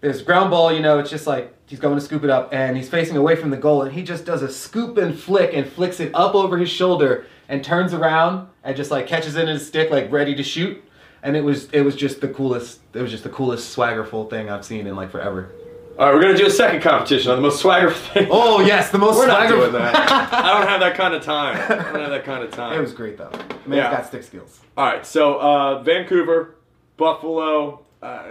there's 0.00 0.22
ground 0.22 0.50
ball, 0.52 0.72
you 0.72 0.78
know, 0.78 1.00
it's 1.00 1.10
just 1.10 1.26
like 1.26 1.52
he's 1.66 1.80
going 1.80 1.96
to 1.96 2.00
scoop 2.00 2.22
it 2.22 2.30
up, 2.30 2.50
and 2.54 2.76
he's 2.76 2.88
facing 2.88 3.16
away 3.16 3.34
from 3.34 3.50
the 3.50 3.56
goal, 3.56 3.82
and 3.82 3.92
he 3.92 4.04
just 4.04 4.24
does 4.24 4.42
a 4.42 4.48
scoop 4.48 4.96
and 4.96 5.18
flick 5.18 5.52
and 5.52 5.68
flicks 5.68 5.98
it 5.98 6.12
up 6.14 6.36
over 6.36 6.56
his 6.56 6.70
shoulder 6.70 7.26
and 7.48 7.64
turns 7.64 7.92
around 7.92 8.46
and 8.62 8.76
just 8.76 8.92
like 8.92 9.08
catches 9.08 9.34
it 9.34 9.42
in 9.42 9.48
his 9.48 9.66
stick, 9.66 9.90
like 9.90 10.08
ready 10.12 10.36
to 10.36 10.44
shoot. 10.44 10.84
And 11.24 11.36
it 11.36 11.42
was 11.42 11.68
it 11.70 11.80
was 11.80 11.96
just 11.96 12.20
the 12.20 12.28
coolest. 12.28 12.78
It 12.92 13.02
was 13.02 13.10
just 13.10 13.24
the 13.24 13.30
coolest 13.30 13.76
swaggerful 13.76 14.30
thing 14.30 14.50
I've 14.50 14.64
seen 14.64 14.86
in 14.86 14.94
like 14.94 15.10
forever. 15.10 15.50
All 15.96 16.06
right, 16.06 16.14
we're 16.14 16.20
gonna 16.22 16.36
do 16.36 16.46
a 16.46 16.50
second 16.50 16.80
competition 16.82 17.30
on 17.30 17.36
the 17.36 17.42
most 17.42 17.60
swagger 17.60 17.90
thing. 17.92 18.26
Oh 18.30 18.60
yes, 18.60 18.90
the 18.90 18.98
most 18.98 19.16
we're 19.16 19.26
not 19.28 19.46
swagger. 19.46 19.56
doing 19.56 19.72
that. 19.72 19.94
I 20.32 20.58
don't 20.58 20.68
have 20.68 20.80
that 20.80 20.96
kind 20.96 21.14
of 21.14 21.22
time. 21.22 21.56
I 21.56 21.68
don't 21.92 22.00
have 22.00 22.10
that 22.10 22.24
kind 22.24 22.42
of 22.42 22.50
time. 22.50 22.76
It 22.76 22.80
was 22.80 22.92
great 22.92 23.16
though. 23.16 23.30
Man's 23.66 23.68
Yeah. 23.76 23.90
got 23.92 24.06
stick 24.06 24.24
skills. 24.24 24.60
All 24.76 24.86
right, 24.86 25.06
so 25.06 25.38
uh, 25.38 25.82
Vancouver, 25.82 26.56
Buffalo. 26.96 27.84
Uh, 28.02 28.24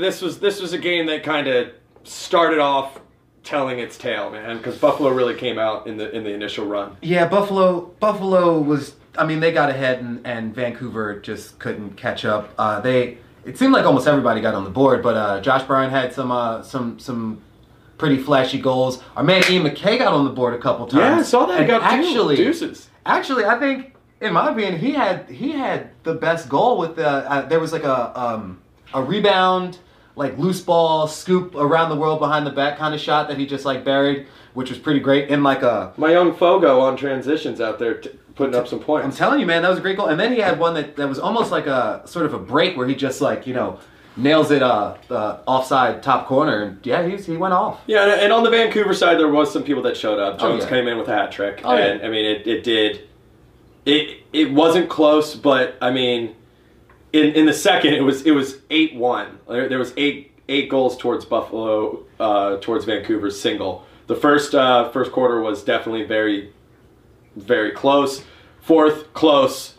this 0.00 0.22
was 0.22 0.38
this 0.38 0.60
was 0.60 0.72
a 0.72 0.78
game 0.78 1.06
that 1.06 1.24
kind 1.24 1.48
of 1.48 1.72
started 2.04 2.60
off 2.60 3.00
telling 3.42 3.78
its 3.80 3.98
tale, 3.98 4.30
man, 4.30 4.56
because 4.58 4.78
Buffalo 4.78 5.10
really 5.10 5.34
came 5.34 5.58
out 5.58 5.88
in 5.88 5.96
the 5.96 6.10
in 6.14 6.22
the 6.22 6.32
initial 6.32 6.66
run. 6.66 6.96
Yeah, 7.02 7.26
Buffalo. 7.26 7.80
Buffalo 7.98 8.60
was. 8.60 8.94
I 9.18 9.26
mean, 9.26 9.40
they 9.40 9.50
got 9.50 9.68
ahead, 9.70 9.98
and, 9.98 10.24
and 10.24 10.54
Vancouver 10.54 11.18
just 11.18 11.58
couldn't 11.58 11.96
catch 11.96 12.24
up. 12.24 12.50
Uh, 12.56 12.78
they. 12.80 13.18
It 13.44 13.56
seemed 13.58 13.72
like 13.72 13.84
almost 13.84 14.06
everybody 14.06 14.40
got 14.40 14.54
on 14.54 14.64
the 14.64 14.70
board, 14.70 15.02
but 15.02 15.16
uh, 15.16 15.40
Josh 15.40 15.62
Bryan 15.64 15.90
had 15.90 16.12
some 16.12 16.30
uh, 16.30 16.62
some 16.62 16.98
some 16.98 17.40
pretty 17.96 18.18
flashy 18.18 18.58
goals. 18.58 19.02
Our 19.16 19.22
man 19.22 19.42
Ian 19.50 19.64
MacKay 19.64 19.98
got 19.98 20.12
on 20.12 20.24
the 20.24 20.30
board 20.30 20.54
a 20.54 20.58
couple 20.58 20.86
times. 20.86 21.00
Yeah, 21.00 21.18
I 21.18 21.22
saw 21.22 21.46
that. 21.46 21.60
And 21.60 21.68
got 21.68 21.80
two 21.80 22.08
actually 22.08 22.36
deuces. 22.36 22.88
Actually, 23.06 23.44
I 23.44 23.58
think, 23.58 23.94
in 24.20 24.32
my 24.32 24.50
opinion, 24.50 24.78
he 24.78 24.92
had 24.92 25.28
he 25.28 25.52
had 25.52 25.90
the 26.04 26.14
best 26.14 26.48
goal 26.48 26.78
with 26.78 26.96
the. 26.96 27.08
Uh, 27.08 27.48
there 27.48 27.60
was 27.60 27.72
like 27.72 27.84
a 27.84 28.18
um, 28.18 28.60
a 28.94 29.02
rebound, 29.02 29.78
like 30.18 30.36
loose 30.36 30.60
ball 30.60 31.06
scoop 31.08 31.54
around 31.54 31.88
the 31.90 31.96
world 31.96 32.18
behind 32.18 32.46
the 32.46 32.50
back 32.50 32.76
kind 32.78 32.94
of 32.94 33.00
shot 33.00 33.28
that 33.28 33.38
he 33.38 33.46
just 33.46 33.64
like 33.64 33.84
buried, 33.84 34.26
which 34.54 34.68
was 34.68 34.78
pretty 34.78 35.00
great. 35.00 35.28
In 35.30 35.42
like 35.42 35.62
a 35.62 35.92
My 35.96 36.10
young 36.10 36.34
Fogo 36.34 36.80
on 36.80 36.96
transitions 36.96 37.60
out 37.60 37.78
there 37.78 37.94
t- 37.94 38.10
putting 38.34 38.54
up 38.54 38.68
some 38.68 38.80
points. 38.80 39.04
I'm 39.06 39.12
telling 39.12 39.40
you, 39.40 39.46
man, 39.46 39.62
that 39.62 39.68
was 39.70 39.78
a 39.78 39.82
great 39.82 39.96
goal. 39.96 40.08
And 40.08 40.18
then 40.20 40.32
he 40.32 40.40
had 40.40 40.58
one 40.58 40.74
that, 40.74 40.96
that 40.96 41.08
was 41.08 41.18
almost 41.18 41.50
like 41.50 41.66
a 41.66 42.02
sort 42.06 42.26
of 42.26 42.34
a 42.34 42.38
break 42.38 42.76
where 42.76 42.86
he 42.86 42.94
just 42.94 43.20
like 43.20 43.46
you 43.46 43.54
know 43.54 43.78
nails 44.16 44.50
it 44.50 44.62
uh, 44.64 44.96
uh 45.10 45.38
offside 45.46 46.02
top 46.02 46.26
corner. 46.26 46.62
And 46.62 46.84
yeah, 46.84 47.06
he's 47.06 47.24
he 47.24 47.36
went 47.36 47.54
off. 47.54 47.80
Yeah, 47.86 48.02
and, 48.02 48.20
and 48.20 48.32
on 48.32 48.42
the 48.42 48.50
Vancouver 48.50 48.94
side, 48.94 49.18
there 49.18 49.28
was 49.28 49.52
some 49.52 49.62
people 49.62 49.82
that 49.84 49.96
showed 49.96 50.18
up. 50.18 50.36
Oh, 50.40 50.50
Jones 50.50 50.64
yeah. 50.64 50.70
came 50.70 50.88
in 50.88 50.98
with 50.98 51.08
a 51.08 51.14
hat 51.14 51.30
trick, 51.32 51.60
Oh, 51.64 51.74
yeah. 51.76 51.84
and 51.86 52.04
I 52.04 52.08
mean, 52.08 52.24
it, 52.26 52.46
it 52.46 52.64
did. 52.64 53.08
It 53.86 54.22
it 54.32 54.52
wasn't 54.52 54.88
close, 54.90 55.34
but 55.34 55.76
I 55.80 55.90
mean, 55.90 56.34
in 57.12 57.32
in 57.34 57.46
the 57.46 57.52
second, 57.52 57.94
it 57.94 58.02
was 58.02 58.26
it 58.26 58.32
was 58.32 58.58
eight 58.70 58.94
one. 58.94 59.38
There, 59.48 59.68
there 59.68 59.78
was 59.78 59.92
eight 59.96 60.32
eight 60.48 60.68
goals 60.68 60.96
towards 60.96 61.24
Buffalo, 61.24 62.04
uh, 62.18 62.56
towards 62.58 62.84
Vancouver's 62.84 63.38
single. 63.40 63.84
The 64.06 64.16
first 64.16 64.54
uh, 64.54 64.90
first 64.90 65.12
quarter 65.12 65.40
was 65.40 65.62
definitely 65.62 66.04
very, 66.04 66.52
very 67.36 67.72
close. 67.72 68.24
Fourth, 68.60 69.12
close. 69.14 69.74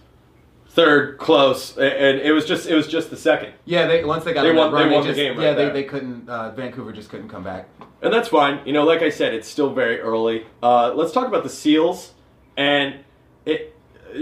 Third, 0.71 1.17
close, 1.17 1.75
and 1.77 2.19
it 2.21 2.31
was 2.31 2.45
just 2.45 2.67
it 2.67 2.75
was 2.75 2.87
just 2.87 3.09
the 3.09 3.17
second. 3.17 3.53
Yeah, 3.65 3.87
they 3.87 4.05
once 4.05 4.23
they 4.23 4.33
got 4.33 4.43
They 4.43 4.49
on 4.51 4.55
that 4.55 4.71
won- 4.71 4.73
they 4.73 4.83
run, 4.85 4.93
won 4.93 5.07
the 5.07 5.13
game 5.13 5.35
right 5.35 5.43
yeah, 5.43 5.53
they, 5.53 5.63
there. 5.65 5.73
they 5.73 5.83
couldn't. 5.83 6.29
Uh, 6.29 6.51
Vancouver 6.51 6.91
just 6.93 7.09
couldn't 7.09 7.27
come 7.27 7.43
back. 7.43 7.67
And 8.03 8.13
that's 8.13 8.29
fine. 8.29 8.61
You 8.65 8.73
know, 8.73 8.83
like 8.85 9.01
I 9.01 9.09
said, 9.09 9.33
it's 9.33 9.47
still 9.47 9.73
very 9.73 9.99
early. 9.99 10.45
Uh, 10.61 10.93
let's 10.93 11.11
talk 11.11 11.27
about 11.27 11.41
the 11.43 11.49
Seals 11.49 12.13
and 12.55 12.99
it, 13.45 13.75
uh, 14.11 14.13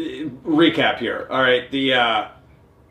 recap 0.47 0.99
here. 0.99 1.27
All 1.29 1.41
right, 1.41 1.69
the 1.69 1.93
uh, 1.93 2.27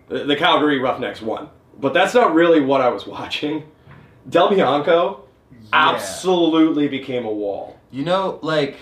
the 0.09 0.25
the 0.25 0.37
Calgary 0.37 0.79
Roughnecks 0.79 1.21
won, 1.23 1.49
but 1.79 1.93
that's 1.95 2.15
not 2.15 2.35
really 2.35 2.61
what 2.61 2.81
I 2.81 2.89
was 2.89 3.07
watching. 3.07 3.65
Del 4.29 4.49
Bianco 4.51 5.25
absolutely 5.73 6.89
became 6.89 7.25
a 7.25 7.33
wall. 7.33 7.79
You 7.91 8.05
know, 8.05 8.39
like 8.43 8.77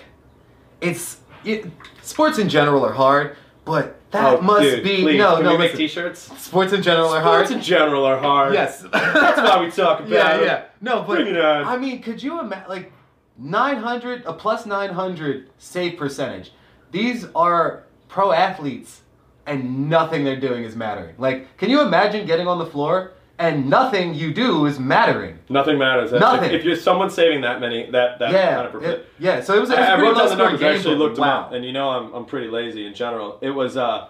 it's 0.81 1.19
it, 1.45 1.67
sports 2.03 2.39
in 2.39 2.49
general 2.49 2.85
are 2.85 2.93
hard, 2.93 3.37
but 3.65 3.97
that 4.11 4.39
Oh, 4.39 4.41
must 4.41 4.63
dude, 4.63 4.85
be 4.85 5.03
please, 5.03 5.19
no, 5.19 5.37
can 5.37 5.45
no. 5.45 5.53
we 5.53 5.59
make 5.59 5.73
listen. 5.73 5.79
T-shirts? 5.79 6.41
sports 6.41 6.73
in 6.73 6.83
general 6.83 7.09
are 7.11 7.21
hard. 7.21 7.47
Sports 7.47 7.57
in 7.57 7.63
general 7.63 8.05
are 8.05 8.19
hard. 8.19 8.55
yes, 8.55 8.81
that's 8.93 9.39
why 9.41 9.63
we 9.63 9.71
talk 9.71 10.01
about 10.07 10.09
it. 10.11 10.13
Yeah, 10.13 10.37
it. 10.37 10.45
yeah. 10.45 10.65
No, 10.81 11.03
but 11.03 11.17
Bring 11.17 11.29
it 11.35 11.41
on. 11.41 11.65
I 11.65 11.77
mean, 11.77 12.01
could 12.03 12.23
you 12.23 12.41
imagine 12.41 12.69
like 12.69 12.93
900 13.39 14.23
a 14.27 14.33
plus 14.33 14.67
900 14.67 15.51
save 15.59 15.99
percentage? 15.99 16.53
These 16.93 17.27
are 17.35 17.85
pro 18.09 18.33
athletes, 18.33 19.03
and 19.47 19.89
nothing 19.89 20.25
they're 20.25 20.41
doing 20.41 20.65
is 20.65 20.77
mattering. 20.77 21.15
Like, 21.19 21.57
can 21.57 21.71
you 21.71 21.81
imagine 21.81 22.27
getting 22.27 22.47
on 22.47 22.59
the 22.59 22.67
floor 22.67 23.13
and 23.39 23.69
nothing 23.69 24.15
you 24.15 24.33
do 24.33 24.67
is 24.67 24.79
mattering? 24.79 25.39
Nothing 25.49 25.79
matters. 25.79 26.13
If- 26.13 26.21
Nothing. 26.21 26.53
If, 26.53 26.65
you're 26.65 26.77
someone 26.77 27.11
saving 27.11 27.41
that 27.43 27.61
many, 27.61 27.91
that 27.91 28.19
that 28.19 28.33
yeah, 28.33 28.55
kind 28.55 28.75
of 28.75 28.83
it- 28.83 29.09
yeah. 29.19 29.41
So 29.41 29.55
it 29.55 29.61
was. 29.61 29.71
It 29.71 29.79
was 29.79 29.89
I, 29.89 29.95
I 29.95 30.01
wrote 30.01 30.17
down 30.17 30.29
the 30.29 30.37
numbers. 30.37 30.63
I 30.63 30.75
actually 30.75 30.97
looked 30.97 31.17
them 31.17 31.23
wow. 31.23 31.47
up, 31.47 31.53
and 31.53 31.65
you 31.65 31.73
know 31.73 31.91
I'm, 31.91 32.13
I'm 32.15 32.25
pretty 32.25 32.49
lazy 32.49 32.87
in 32.87 32.95
general. 32.95 33.39
It 33.41 33.51
was 33.51 33.77
uh, 33.77 34.09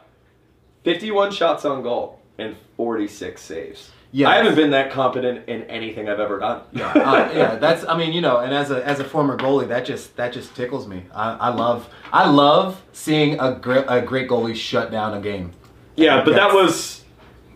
51 0.85 1.33
shots 1.33 1.65
on 1.65 1.83
goal 1.83 2.21
and 2.39 2.57
46 2.77 3.41
saves. 3.41 3.91
Yes. 4.17 4.29
I 4.29 4.37
haven't 4.37 4.55
been 4.55 4.71
that 4.71 4.93
competent 4.93 5.49
in 5.49 5.65
anything 5.65 6.09
I've 6.09 6.21
ever 6.21 6.39
done. 6.39 6.63
yeah, 6.73 6.87
uh, 6.93 7.33
yeah, 7.35 7.57
that's. 7.57 7.85
I 7.85 7.99
mean, 7.99 8.13
you 8.13 8.21
know, 8.21 8.37
and 8.39 8.55
as 8.55 8.71
a 8.71 8.87
as 8.87 9.01
a 9.01 9.05
former 9.05 9.37
goalie, 9.37 9.67
that 9.67 9.85
just 9.85 10.15
that 10.15 10.33
just 10.33 10.55
tickles 10.55 10.87
me. 10.87 11.03
I, 11.13 11.33
I 11.33 11.49
love 11.49 11.89
I 12.13 12.31
love 12.31 12.81
seeing 12.93 13.41
a 13.41 13.57
great 13.57 13.85
a 13.89 14.01
great 14.01 14.29
goalie 14.29 14.55
shut 14.55 14.93
down 14.93 15.15
a 15.15 15.21
game. 15.21 15.51
yeah, 15.97 16.25
but 16.25 16.35
that 16.37 16.55
was. 16.55 17.03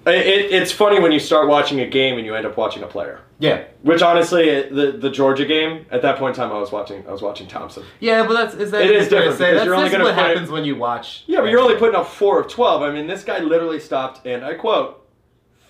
It, 0.04 0.52
it's 0.52 0.72
funny 0.72 0.98
when 0.98 1.12
you 1.12 1.20
start 1.20 1.48
watching 1.48 1.78
a 1.80 1.86
game 1.86 2.16
and 2.16 2.26
you 2.26 2.34
end 2.34 2.44
up 2.46 2.56
watching 2.56 2.82
a 2.82 2.86
player. 2.88 3.20
Yeah, 3.40 3.64
Which 3.82 4.02
honestly, 4.02 4.68
the 4.68 4.96
the 4.98 5.10
Georgia 5.10 5.44
game 5.44 5.86
at 5.92 6.02
that 6.02 6.18
point 6.18 6.36
in 6.36 6.42
time, 6.42 6.50
I 6.50 6.58
was 6.58 6.72
watching. 6.72 7.06
I 7.06 7.12
was 7.12 7.22
watching 7.22 7.46
Thompson. 7.46 7.84
yeah, 8.00 8.26
but 8.26 8.32
that's 8.34 8.54
is 8.54 8.72
that 8.72 8.82
It 8.82 8.96
is 8.96 9.08
different 9.08 9.38
say? 9.38 9.54
That's, 9.54 9.64
you're 9.64 9.76
only 9.76 9.90
that's 9.90 10.02
what 10.02 10.14
put- 10.16 10.24
happens 10.24 10.50
when 10.50 10.64
you 10.64 10.74
watch. 10.74 11.22
Yeah, 11.28 11.42
but 11.42 11.50
you're 11.50 11.60
only 11.60 11.76
putting 11.76 11.94
up 11.94 12.08
four 12.08 12.40
of 12.40 12.48
12. 12.48 12.82
I 12.82 12.90
mean, 12.90 13.06
this 13.06 13.22
guy 13.22 13.38
literally 13.38 13.78
stopped, 13.78 14.26
and 14.26 14.44
I 14.44 14.54
quote, 14.54 15.07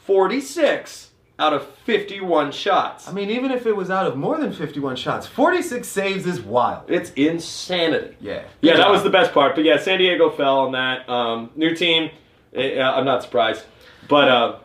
46 0.08 1.10
out 1.38 1.52
of 1.52 1.66
51 1.84 2.50
shots. 2.50 3.06
I 3.06 3.12
mean, 3.12 3.28
even 3.28 3.50
if 3.50 3.66
it 3.66 3.76
was 3.76 3.90
out 3.90 4.06
of 4.06 4.16
more 4.16 4.38
than 4.38 4.54
51 4.54 4.96
shots, 4.96 5.26
46 5.26 5.86
saves 5.86 6.26
is 6.26 6.40
wild. 6.40 6.90
It's 6.90 7.10
insanity. 7.10 8.16
Yeah. 8.18 8.42
Yeah, 8.62 8.72
Good 8.72 8.80
that 8.80 8.90
was 8.90 9.02
the 9.02 9.10
best 9.10 9.34
part. 9.34 9.54
But 9.54 9.64
yeah, 9.64 9.76
San 9.78 9.98
Diego 9.98 10.30
fell 10.30 10.60
on 10.60 10.72
that. 10.72 11.06
Um, 11.10 11.50
new 11.56 11.74
team. 11.74 12.10
uh, 12.56 12.60
I'm 12.60 13.04
not 13.04 13.22
surprised. 13.22 13.66
But 14.08 14.28
uh, 14.28 14.58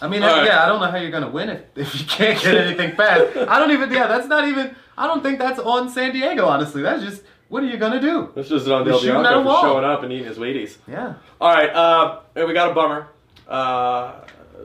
I 0.00 0.08
mean, 0.08 0.22
All 0.22 0.30
right. 0.34 0.46
yeah, 0.46 0.64
I 0.64 0.66
don't 0.66 0.80
know 0.80 0.90
how 0.90 0.96
you're 0.96 1.10
gonna 1.10 1.30
win 1.30 1.50
if, 1.50 1.60
if 1.76 2.00
you 2.00 2.06
can't 2.06 2.40
get 2.40 2.54
anything 2.56 2.96
fast. 2.96 3.36
I 3.36 3.58
don't 3.58 3.70
even. 3.70 3.92
Yeah, 3.92 4.06
that's 4.06 4.26
not 4.28 4.48
even. 4.48 4.74
I 4.96 5.06
don't 5.06 5.22
think 5.22 5.38
that's 5.38 5.58
on 5.58 5.90
San 5.90 6.14
Diego. 6.14 6.46
Honestly, 6.46 6.80
that's 6.80 7.02
just 7.02 7.22
what 7.50 7.62
are 7.62 7.66
you 7.66 7.76
gonna 7.76 8.00
do? 8.00 8.30
That's 8.34 8.48
just 8.48 8.66
on 8.66 8.84
You're 8.86 8.92
Del 8.94 8.98
shooting 9.00 9.20
Bianco 9.22 9.40
for 9.42 9.46
wall. 9.46 9.62
showing 9.62 9.84
up 9.84 10.02
and 10.02 10.10
eating 10.10 10.26
his 10.26 10.38
Wheaties. 10.38 10.78
Yeah. 10.88 11.16
All 11.38 11.52
right, 11.52 11.68
uh, 11.68 12.20
and 12.34 12.48
we 12.48 12.54
got 12.54 12.70
a 12.70 12.74
bummer. 12.74 13.08
Uh, 13.46 14.23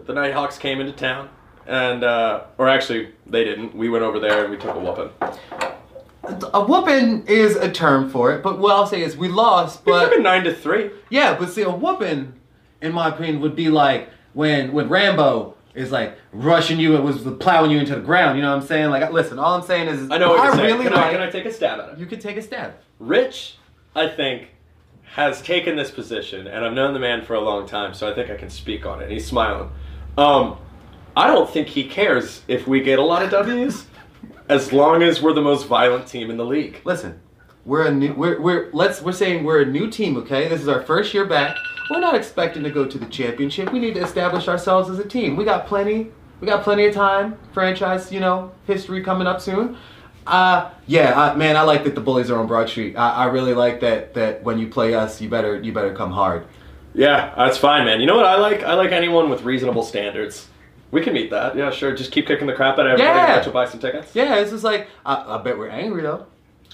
the 0.09 0.15
Nighthawks 0.15 0.57
came 0.57 0.81
into 0.81 0.91
town, 0.91 1.29
and 1.67 2.03
uh, 2.03 2.45
or 2.57 2.67
actually, 2.67 3.09
they 3.27 3.43
didn't. 3.43 3.75
We 3.75 3.89
went 3.89 4.03
over 4.03 4.19
there 4.19 4.41
and 4.41 4.49
we 4.51 4.57
took 4.57 4.75
a 4.75 4.79
whooping. 4.79 5.11
A 6.51 6.63
whooping 6.63 7.27
is 7.27 7.55
a 7.55 7.71
term 7.71 8.09
for 8.09 8.33
it, 8.33 8.41
but 8.41 8.57
what 8.57 8.75
I'll 8.75 8.87
say 8.87 9.01
is 9.03 9.15
we 9.15 9.27
lost. 9.27 9.85
We 9.85 9.91
But 9.91 10.09
took 10.09 10.19
a 10.19 10.21
nine 10.21 10.43
to 10.45 10.53
three. 10.53 10.89
yeah, 11.11 11.37
but 11.37 11.49
see, 11.49 11.61
a 11.61 11.69
whooping, 11.69 12.33
in 12.81 12.91
my 12.91 13.09
opinion, 13.09 13.39
would 13.41 13.55
be 13.55 13.69
like 13.69 14.09
when 14.33 14.71
when 14.73 14.89
Rambo 14.89 15.53
is 15.75 15.91
like 15.91 16.17
rushing 16.33 16.79
you 16.79 16.95
it 16.95 17.03
was 17.03 17.21
plowing 17.39 17.69
you 17.69 17.77
into 17.77 17.93
the 17.93 18.01
ground. 18.01 18.35
You 18.35 18.41
know 18.43 18.49
what 18.55 18.63
I'm 18.63 18.67
saying? 18.67 18.89
Like, 18.89 19.11
listen, 19.11 19.37
all 19.37 19.53
I'm 19.53 19.61
saying 19.65 19.89
is, 19.89 20.09
I 20.09 20.17
know 20.17 20.29
what 20.29 20.39
I 20.39 20.45
you're 20.45 20.55
saying. 20.55 20.65
really 20.65 20.83
can, 20.85 20.93
like. 20.93 21.05
I, 21.05 21.11
can 21.11 21.21
I 21.21 21.29
take 21.29 21.45
a 21.45 21.53
stab 21.53 21.79
at 21.79 21.89
it? 21.89 21.99
you 21.99 22.07
could 22.07 22.19
take 22.19 22.35
a 22.37 22.41
stab. 22.41 22.73
Rich, 22.97 23.57
I 23.95 24.07
think, 24.07 24.47
has 25.13 25.39
taken 25.43 25.75
this 25.75 25.91
position, 25.91 26.47
and 26.47 26.65
I've 26.65 26.73
known 26.73 26.93
the 26.95 26.99
man 26.99 27.23
for 27.23 27.35
a 27.35 27.39
long 27.41 27.67
time, 27.67 27.93
so 27.93 28.09
I 28.11 28.15
think 28.15 28.31
I 28.31 28.35
can 28.35 28.49
speak 28.49 28.85
on 28.87 29.01
it. 29.01 29.09
He's 29.11 29.25
smiling. 29.27 29.69
Um, 30.19 30.57
I 31.15 31.27
don't 31.27 31.49
think 31.49 31.69
he 31.69 31.85
cares 31.85 32.41
if 32.49 32.67
we 32.67 32.81
get 32.81 32.99
a 32.99 33.01
lot 33.01 33.23
of 33.23 33.31
W's, 33.31 33.85
as 34.49 34.73
long 34.73 35.01
as 35.01 35.21
we're 35.21 35.31
the 35.31 35.41
most 35.41 35.65
violent 35.65 36.07
team 36.07 36.29
in 36.29 36.35
the 36.35 36.43
league. 36.43 36.81
Listen, 36.83 37.21
we're 37.63 37.85
a 37.85 37.91
new. 37.91 38.13
We're 38.13 38.41
we're 38.41 38.69
let's 38.73 39.01
we're 39.01 39.13
saying 39.13 39.45
we're 39.45 39.61
a 39.61 39.65
new 39.65 39.89
team. 39.89 40.17
Okay, 40.17 40.49
this 40.49 40.59
is 40.59 40.67
our 40.67 40.81
first 40.81 41.13
year 41.13 41.23
back. 41.23 41.55
We're 41.89 42.01
not 42.01 42.15
expecting 42.15 42.63
to 42.63 42.69
go 42.69 42.85
to 42.85 42.97
the 42.97 43.05
championship. 43.05 43.71
We 43.71 43.79
need 43.79 43.93
to 43.93 44.01
establish 44.01 44.49
ourselves 44.49 44.89
as 44.89 44.99
a 44.99 45.07
team. 45.07 45.37
We 45.37 45.45
got 45.45 45.67
plenty. 45.67 46.11
We 46.41 46.47
got 46.47 46.65
plenty 46.65 46.85
of 46.85 46.93
time. 46.93 47.37
Franchise, 47.53 48.11
you 48.11 48.19
know, 48.19 48.51
history 48.67 49.01
coming 49.01 49.25
up 49.25 49.39
soon. 49.39 49.77
Uh, 50.27 50.69
yeah, 50.85 51.11
uh, 51.11 51.35
man, 51.37 51.55
I 51.55 51.61
like 51.61 51.85
that 51.85 51.95
the 51.95 52.01
bullies 52.01 52.29
are 52.29 52.37
on 52.37 52.45
Broad 52.45 52.67
Street. 52.67 52.97
I, 52.97 53.11
I 53.11 53.25
really 53.27 53.53
like 53.53 53.79
that 53.79 54.13
that 54.15 54.43
when 54.43 54.59
you 54.59 54.67
play 54.67 54.95
us, 54.95 55.21
you 55.21 55.29
better 55.29 55.61
you 55.61 55.71
better 55.71 55.95
come 55.95 56.11
hard. 56.11 56.45
Yeah, 56.93 57.33
that's 57.35 57.57
fine, 57.57 57.85
man. 57.85 58.01
You 58.01 58.07
know 58.07 58.15
what 58.15 58.25
I 58.25 58.37
like? 58.37 58.63
I 58.63 58.73
like 58.73 58.91
anyone 58.91 59.29
with 59.29 59.43
reasonable 59.43 59.83
standards. 59.83 60.47
We 60.91 61.01
can 61.01 61.13
meet 61.13 61.29
that. 61.29 61.55
Yeah, 61.55 61.69
sure. 61.69 61.95
Just 61.95 62.11
keep 62.11 62.25
kicking 62.25 62.47
the 62.47 62.53
crap 62.53 62.79
out 62.79 62.87
of 62.87 62.93
everybody. 62.93 63.17
Yeah. 63.17 63.35
Yeah. 63.37 63.43
You'll 63.43 63.53
buy 63.53 63.65
some 63.65 63.79
tickets. 63.79 64.15
Yeah, 64.15 64.39
it's 64.39 64.51
just 64.51 64.63
like 64.63 64.87
I, 65.05 65.35
I 65.35 65.41
bet 65.41 65.57
we're 65.57 65.69
angry 65.69 66.01
though. 66.01 66.25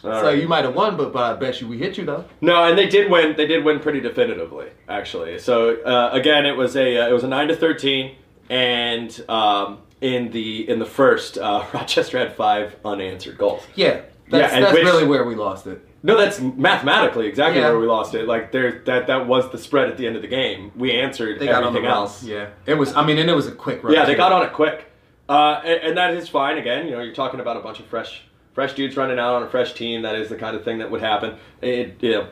All 0.04 0.12
so 0.20 0.24
right. 0.24 0.40
you 0.42 0.48
might 0.48 0.64
have 0.66 0.76
won, 0.76 0.98
but 0.98 1.12
but 1.12 1.24
I 1.24 1.34
bet 1.36 1.60
you 1.62 1.68
we 1.68 1.78
hit 1.78 1.98
you 1.98 2.06
though. 2.06 2.26
No, 2.42 2.64
and 2.66 2.78
they 2.78 2.88
did 2.88 3.10
win. 3.10 3.36
They 3.36 3.48
did 3.48 3.64
win 3.66 3.80
pretty 3.80 4.00
definitively, 4.00 4.68
actually. 4.88 5.40
So 5.40 5.82
uh, 5.82 6.10
again, 6.14 6.46
it 6.46 6.56
was 6.56 6.76
a 6.76 6.98
uh, 6.98 7.10
it 7.10 7.12
was 7.12 7.24
a 7.24 7.28
nine 7.28 7.48
to 7.48 7.56
thirteen, 7.56 8.16
and 8.50 9.24
um, 9.30 9.80
in 10.02 10.32
the 10.32 10.70
in 10.70 10.80
the 10.80 10.86
first, 10.86 11.38
uh, 11.38 11.66
Rochester 11.74 12.20
had 12.20 12.36
five 12.36 12.76
unanswered 12.86 13.38
goals. 13.38 13.64
Yeah, 13.76 14.02
that's, 14.30 14.54
and 14.54 14.64
that's 14.64 14.74
which- 14.74 14.84
really 14.84 15.06
where 15.06 15.26
we 15.26 15.36
lost 15.36 15.68
it. 15.68 15.86
No, 16.06 16.16
that's 16.16 16.40
mathematically 16.40 17.26
exactly 17.26 17.62
Yeah. 17.62 17.70
where 17.70 17.80
we 17.80 17.88
lost 17.88 18.14
it. 18.14 18.28
Like 18.28 18.52
there, 18.52 18.84
that 18.86 19.08
that 19.08 19.26
was 19.26 19.50
the 19.52 19.58
spread 19.58 19.90
at 19.90 19.98
the 19.98 20.06
end 20.06 20.16
of 20.16 20.22
the 20.22 20.28
game. 20.28 20.72
We 20.76 20.92
answered 20.92 21.40
They 21.40 21.48
got 21.48 21.64
on 21.64 21.74
the 21.74 21.80
everything 21.80 21.90
else. 21.90 22.24
Yeah, 22.24 22.50
it 22.68 22.76
was. 22.76 22.96
I 22.96 23.04
mean, 23.04 23.18
and 23.18 23.28
it 23.28 23.34
was 23.34 23.48
a 23.48 23.52
quick 23.52 23.84
run. 23.84 23.92
Yeah, 23.92 24.06
they 24.06 24.14
too. 24.14 24.18
got 24.18 24.32
on 24.32 24.44
it 24.44 24.54
quick, 24.54 24.86
uh, 25.28 25.62
and, 25.66 25.82
and 25.82 25.98
that 25.98 26.14
is 26.14 26.30
fine. 26.30 26.60
Again, 26.60 26.86
you 26.86 26.92
know, 26.92 27.02
you're 27.02 27.16
talking 27.16 27.40
about 27.40 27.58
a 27.58 27.60
bunch 27.62 27.80
of 27.80 27.88
fresh, 27.88 28.22
fresh 28.54 28.76
dudes 28.76 28.96
running 28.96 29.18
out 29.18 29.34
on 29.34 29.42
a 29.42 29.50
fresh 29.50 29.74
team. 29.74 30.04
That 30.04 30.14
is 30.16 30.30
the 30.30 30.36
kind 30.36 30.56
of 30.56 30.64
thing 30.64 30.78
that 30.78 30.92
would 30.92 31.02
happen. 31.02 31.38
It, 31.64 31.96
yeah, 32.02 32.28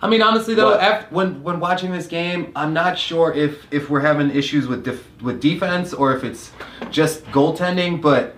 I 0.00 0.08
mean, 0.08 0.22
honestly 0.22 0.54
though, 0.54 0.78
after, 0.78 1.14
when 1.14 1.42
when 1.42 1.60
watching 1.60 1.92
this 1.92 2.06
game, 2.06 2.50
I'm 2.56 2.72
not 2.72 2.98
sure 2.98 3.30
if 3.30 3.66
if 3.70 3.90
we're 3.90 4.00
having 4.00 4.30
issues 4.30 4.66
with 4.68 4.84
def, 4.84 5.06
with 5.20 5.42
defense 5.42 5.92
or 5.92 6.16
if 6.16 6.24
it's 6.24 6.50
just 6.90 7.26
goaltending. 7.26 8.00
But 8.00 8.34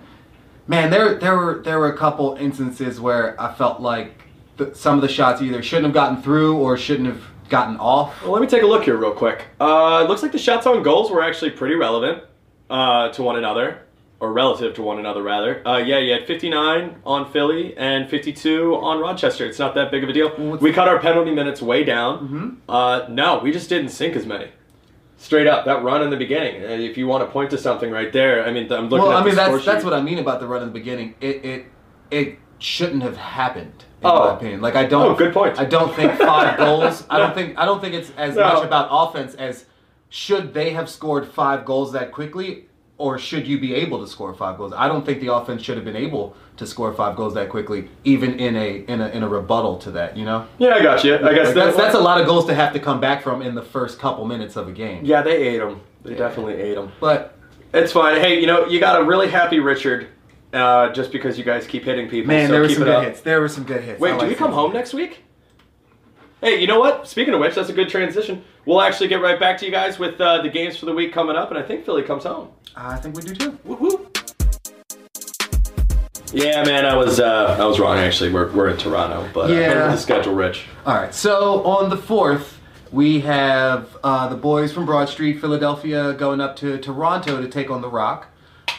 man, 0.67 0.89
there 0.89 1.15
there 1.15 1.37
were 1.37 1.61
there 1.63 1.79
were 1.79 1.93
a 1.93 1.97
couple 1.97 2.35
instances 2.35 2.99
where 2.99 3.39
I 3.41 3.53
felt 3.53 3.79
like 3.79 4.25
the, 4.59 4.75
some 4.75 4.95
of 4.95 5.01
the 5.01 5.07
shots 5.07 5.41
either 5.41 5.63
shouldn't 5.63 5.85
have 5.85 5.93
gotten 5.93 6.21
through 6.21 6.55
or 6.57 6.77
shouldn't 6.77 7.07
have 7.07 7.23
gotten 7.49 7.77
off. 7.77 8.21
Well, 8.21 8.31
let 8.31 8.41
me 8.41 8.47
take 8.47 8.61
a 8.61 8.67
look 8.67 8.83
here 8.83 8.95
real 8.95 9.11
quick. 9.13 9.45
Uh, 9.59 10.01
it 10.03 10.07
looks 10.09 10.21
like 10.21 10.31
the 10.31 10.37
shots 10.37 10.67
on 10.67 10.83
goals 10.83 11.09
were 11.09 11.23
actually 11.23 11.49
pretty 11.51 11.73
relevant 11.75 12.23
uh, 12.69 13.09
to 13.09 13.23
one 13.23 13.37
another, 13.37 13.81
or 14.19 14.31
relative 14.31 14.75
to 14.75 14.83
one 14.83 14.99
another, 14.99 15.23
rather. 15.23 15.67
Uh, 15.67 15.77
yeah, 15.77 15.97
you 15.97 16.11
had 16.13 16.27
59 16.27 16.97
on 17.05 17.31
Philly 17.31 17.75
and 17.77 18.07
52 18.09 18.75
on 18.75 18.99
Rochester. 18.99 19.45
It's 19.47 19.57
not 19.57 19.73
that 19.75 19.89
big 19.89 20.03
of 20.03 20.09
a 20.09 20.13
deal. 20.13 20.29
What's- 20.29 20.61
We 20.61 20.71
cut 20.71 20.87
our 20.87 20.99
penalty 20.99 21.31
minutes 21.33 21.61
way 21.61 21.83
down. 21.83 22.19
Mm-hmm. 22.19 22.49
Uh, 22.69 23.07
no, 23.09 23.39
we 23.39 23.51
just 23.51 23.69
didn't 23.69 23.89
sink 23.89 24.15
as 24.15 24.25
many. 24.27 24.51
Straight 25.17 25.47
up, 25.47 25.65
that 25.65 25.83
run 25.83 26.01
in 26.01 26.11
the 26.11 26.15
beginning. 26.17 26.61
If 26.61 26.97
you 26.97 27.05
want 27.07 27.25
to 27.25 27.31
point 27.31 27.49
to 27.49 27.57
something 27.57 27.91
right 27.91 28.13
there, 28.13 28.45
I 28.45 28.51
mean, 28.51 28.71
I'm 28.71 28.87
looking 28.89 29.07
Well, 29.07 29.11
at 29.17 29.21
I 29.23 29.25
mean 29.25 29.35
that's 29.35 29.65
that's 29.65 29.83
what 29.83 29.93
I 29.93 30.01
mean 30.01 30.17
about 30.19 30.39
the 30.39 30.47
run 30.47 30.61
in 30.61 30.69
the 30.69 30.73
beginning. 30.73 31.13
It 31.19 31.43
it 31.43 31.65
it 32.09 32.39
shouldn't 32.59 33.03
have 33.03 33.17
happened. 33.17 33.85
In 34.01 34.07
Oh. 34.09 34.29
my 34.29 34.33
opinion, 34.35 34.61
like 34.61 34.75
I 34.75 34.85
don't. 34.85 35.01
Oh, 35.11 35.13
good 35.15 35.33
point. 35.33 35.59
I 35.59 35.65
don't 35.65 35.93
think 35.93 36.13
five 36.13 36.57
goals. 36.65 37.05
I 37.09 37.17
don't 37.17 37.33
think 37.33 37.57
I 37.57 37.65
don't 37.65 37.81
think 37.81 37.93
it's 37.95 38.11
as 38.17 38.35
No. 38.35 38.43
much 38.43 38.63
about 38.63 38.87
offense 38.91 39.35
as 39.35 39.65
should 40.09 40.53
they 40.53 40.69
have 40.71 40.89
scored 40.89 41.27
five 41.27 41.65
goals 41.65 41.91
that 41.91 42.11
quickly, 42.13 42.65
or 42.97 43.17
should 43.19 43.45
you 43.45 43.59
be 43.59 43.75
able 43.75 43.99
to 43.99 44.07
score 44.07 44.33
five 44.33 44.57
goals? 44.57 44.71
I 44.75 44.87
don't 44.87 45.05
think 45.05 45.19
the 45.19 45.33
offense 45.33 45.61
should 45.63 45.75
have 45.75 45.83
been 45.85 45.97
able 45.97 46.35
to 46.57 46.65
score 46.65 46.93
five 46.93 47.15
goals 47.17 47.33
that 47.33 47.49
quickly, 47.49 47.89
even 48.05 48.39
in 48.39 48.55
a 48.55 48.85
in 48.87 49.01
a 49.01 49.09
in 49.09 49.23
a 49.23 49.27
rebuttal 49.27 49.77
to 49.79 49.91
that. 49.91 50.15
You 50.15 50.23
know, 50.25 50.45
Yeah, 50.59 50.75
I 50.75 50.81
got 50.81 51.03
you. 51.03 51.15
I 51.15 51.33
guess 51.33 51.47
Like, 51.47 51.55
that's 51.55 51.75
that's 51.77 51.95
a 51.95 51.99
lot 51.99 52.21
of 52.21 52.25
goals 52.25 52.45
to 52.47 52.55
have 52.55 52.71
to 52.73 52.79
come 52.79 53.01
back 53.01 53.21
from 53.21 53.41
in 53.41 53.53
the 53.53 53.61
first 53.61 53.99
couple 53.99 54.23
minutes 54.25 54.55
of 54.55 54.69
a 54.69 54.71
game. 54.71 55.01
Yeah, 55.03 55.21
they 55.21 55.35
ate 55.35 55.57
them. 55.59 55.81
They 56.03 56.11
Yeah. 56.11 56.17
definitely 56.19 56.55
ate 56.55 56.75
them. 56.75 56.91
But 57.01 57.35
It's 57.73 57.91
fine. 57.91 58.19
Hey, 58.21 58.39
you 58.39 58.47
know, 58.47 58.65
you 58.65 58.79
got 58.79 58.99
a 58.99 59.03
really 59.03 59.27
happy 59.29 59.59
Richard 59.59 60.07
uh, 60.53 60.91
just 60.93 61.11
because 61.11 61.37
you 61.37 61.43
guys 61.43 61.65
keep 61.67 61.83
hitting 61.83 62.09
people. 62.09 62.27
man, 62.27 62.47
so 62.47 62.53
there 62.53 62.61
were 62.61 62.69
some 62.69 62.83
good 62.83 62.87
up. 62.89 63.03
hits. 63.03 63.21
There 63.21 63.41
were 63.41 63.49
some 63.49 63.63
good 63.63 63.83
hits. 63.83 63.99
Wait, 63.99 64.11
do 64.11 64.17
like 64.17 64.29
we 64.29 64.35
come 64.35 64.51
home 64.51 64.73
next 64.73 64.93
week? 64.93 65.23
Hey, 66.41 66.59
you 66.61 66.67
know 66.67 66.79
what? 66.79 67.07
Speaking 67.07 67.33
of 67.33 67.41
which, 67.41 67.55
that's 67.55 67.69
a 67.69 67.73
good 67.73 67.89
transition. 67.89 68.43
We'll 68.65 68.81
actually 68.81 69.09
get 69.09 69.21
right 69.21 69.39
back 69.39 69.57
to 69.59 69.65
you 69.65 69.71
guys 69.71 69.99
with 69.99 70.19
uh, 70.21 70.41
the 70.41 70.49
games 70.49 70.77
for 70.77 70.85
the 70.85 70.93
week 70.93 71.11
coming 71.13 71.35
up, 71.35 71.49
and 71.49 71.59
I 71.59 71.63
think 71.63 71.83
Philly 71.85 72.03
comes 72.03 72.23
home. 72.23 72.49
I 72.75 72.95
think 72.97 73.15
we 73.15 73.21
do 73.23 73.35
too. 73.35 73.59
Woo-hoo. 73.65 74.07
Yeah, 76.31 76.63
man, 76.63 76.85
I 76.85 76.95
was 76.95 77.19
uh, 77.19 77.57
I 77.59 77.65
was 77.65 77.79
wrong. 77.79 77.97
Actually, 77.97 78.31
we're, 78.31 78.51
we're 78.51 78.69
in 78.69 78.77
Toronto, 78.77 79.27
but 79.33 79.49
uh, 79.49 79.53
Yeah. 79.53 79.87
the 79.87 79.97
schedule, 79.97 80.33
Rich. 80.35 80.65
All 80.85 80.93
right. 80.93 81.13
So 81.13 81.63
on 81.65 81.89
the 81.89 81.97
fourth, 81.97 82.59
we 82.91 83.19
have 83.21 83.97
uh, 84.03 84.27
the 84.29 84.35
boys 84.35 84.71
from 84.71 84.85
Broad 84.85 85.09
Street, 85.09 85.41
Philadelphia, 85.41 86.13
going 86.13 86.39
up 86.39 86.55
to 86.57 86.77
Toronto 86.77 87.41
to 87.41 87.47
take 87.47 87.71
on 87.71 87.81
the 87.81 87.89
Rock, 87.89 88.27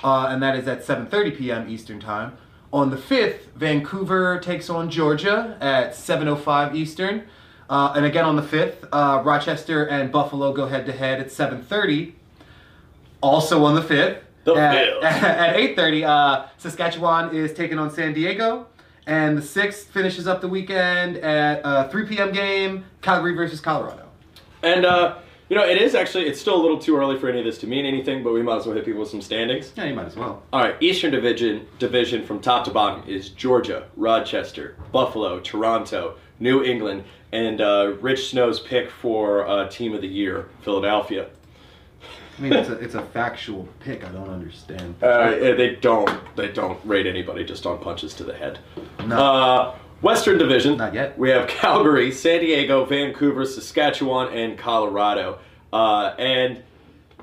uh, 0.03 0.27
and 0.31 0.43
that 0.43 0.57
is 0.57 0.67
at 0.67 0.85
7:30 0.85 1.37
p.m. 1.37 1.69
Eastern 1.69 2.01
time. 2.01 2.37
On 2.73 2.91
the 2.91 2.97
fifth, 2.97 3.49
Vancouver 3.57 4.39
takes 4.39 4.71
on 4.71 4.91
Georgia 4.91 5.57
at 5.61 5.93
7:05 5.93 6.75
Eastern, 6.75 7.25
uh, 7.69 7.93
and 7.97 8.07
again 8.07 8.25
on 8.25 8.37
the 8.37 8.43
fifth, 8.43 8.87
uh, 8.93 9.23
Rochester 9.25 9.85
and 9.85 10.13
Buffalo 10.13 10.53
go 10.53 10.67
head 10.67 10.87
to 10.87 10.93
head 10.93 11.21
at 11.21 11.29
7:30. 11.29 12.13
Also 13.23 13.65
on 13.65 13.75
the 13.75 13.83
fifth, 13.83 14.23
The 14.45 14.55
at, 14.55 15.03
at 15.03 15.57
8:30, 15.57 16.05
uh, 16.05 16.47
Saskatchewan 16.59 17.35
is 17.35 17.53
taking 17.53 17.79
on 17.79 17.91
San 17.91 18.15
Diego, 18.15 18.67
and 19.07 19.37
the 19.37 19.43
sixth 19.43 19.89
finishes 19.89 20.27
up 20.27 20.41
the 20.41 20.49
weekend 20.49 21.17
at 21.19 21.61
a 21.65 21.89
3 21.91 22.07
p.m. 22.07 22.33
game, 22.33 22.85
Calgary 23.03 23.35
versus 23.35 23.61
Colorado. 23.61 24.07
And 24.63 24.85
uh, 24.87 25.17
you 25.51 25.57
know, 25.57 25.67
it 25.67 25.83
is 25.83 25.97
actually 25.97 26.27
it's 26.29 26.41
still 26.41 26.55
a 26.55 26.63
little 26.63 26.79
too 26.79 26.97
early 26.97 27.19
for 27.19 27.29
any 27.29 27.41
of 27.41 27.45
this 27.45 27.59
to 27.59 27.67
mean 27.67 27.85
anything, 27.85 28.23
but 28.23 28.33
we 28.33 28.41
might 28.41 28.59
as 28.59 28.67
well 28.67 28.77
hit 28.77 28.85
people 28.85 29.01
with 29.01 29.11
some 29.11 29.21
standings. 29.21 29.73
Yeah, 29.77 29.87
you 29.87 29.95
might 29.95 30.07
as 30.07 30.17
well. 30.17 30.45
All 30.53 30.61
right, 30.63 30.77
Eastern 30.81 31.11
Division 31.11 31.67
division 31.81 32.25
from 32.25 32.41
top 32.41 32.65
to 32.67 32.71
bottom 32.71 33.07
is 33.09 33.31
Georgia, 33.31 33.89
Rochester, 33.97 34.77
Buffalo, 34.93 35.41
Toronto, 35.41 36.15
New 36.39 36.63
England, 36.63 37.03
and 37.33 37.61
uh, 37.61 37.95
Rich 38.01 38.31
Snow's 38.31 38.61
pick 38.61 38.91
for 38.93 39.45
uh, 39.47 39.69
Team 39.69 39.93
of 39.93 40.03
the 40.03 40.09
Year, 40.09 40.49
Philadelphia. 40.63 41.29
I 42.39 42.43
mean, 42.43 42.53
it's 42.53 42.69
a, 42.69 42.79
it's 42.79 42.95
a 42.95 43.03
factual 43.03 43.69
pick. 43.81 44.05
I 44.05 44.13
don't 44.13 44.31
understand. 44.31 44.95
Uh, 45.03 45.31
they 45.33 45.75
don't 45.81 46.37
they 46.37 46.49
don't 46.53 46.79
rate 46.87 47.07
anybody 47.07 47.45
just 47.45 47.67
on 47.67 47.81
punches 47.81 48.15
to 48.15 48.25
the 48.25 48.35
head. 48.35 48.61
No. 49.05 49.17
Uh, 49.17 49.77
Western 50.03 50.39
Division. 50.39 50.77
Not 50.77 50.95
yet. 50.95 51.19
We 51.19 51.31
have 51.31 51.47
Calgary, 51.49 52.11
San 52.13 52.41
Diego, 52.41 52.85
Vancouver, 52.85 53.45
Saskatchewan, 53.45 54.33
and 54.33 54.59
Colorado. 54.59 55.39
Uh, 55.73 56.15
and 56.19 56.63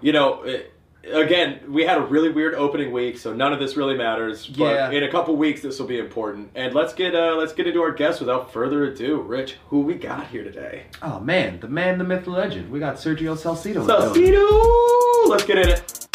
you 0.02 0.12
know, 0.12 0.44
it, 0.44 0.72
again, 1.12 1.60
we 1.70 1.84
had 1.84 1.98
a 1.98 2.02
really 2.02 2.30
weird 2.30 2.54
opening 2.54 2.92
week, 2.92 3.18
so 3.18 3.34
none 3.34 3.52
of 3.52 3.60
this 3.60 3.76
really 3.76 3.96
matters. 3.98 4.46
But 4.46 4.74
Yeah. 4.76 4.92
in 4.92 5.04
a 5.04 5.12
couple 5.12 5.36
weeks, 5.36 5.62
this 5.62 5.80
will 5.80 5.88
be 5.88 5.98
important. 6.00 6.52
And 6.56 6.76
let's 6.76 6.94
get 6.94 7.16
uh, 7.16 7.36
let's 7.36 7.54
get 7.54 7.66
into 7.68 7.82
our 7.82 7.92
guests 7.92 8.20
without 8.20 8.54
further 8.54 8.86
ado. 8.86 9.22
Rich, 9.22 9.56
who 9.70 9.82
we 9.82 9.96
got 9.96 10.28
here 10.28 10.44
today? 10.44 10.84
Oh 11.02 11.20
man, 11.20 11.60
the 11.60 11.68
man, 11.68 11.98
the 11.98 12.04
myth, 12.04 12.26
the 12.26 12.32
legend. 12.32 12.70
We 12.72 12.80
got 12.80 12.96
Sergio 12.98 13.36
Salcido. 13.36 13.86
Salcido! 13.88 15.30
Let's 15.30 15.44
get 15.46 15.58
in 15.58 15.70
it. 15.70 16.07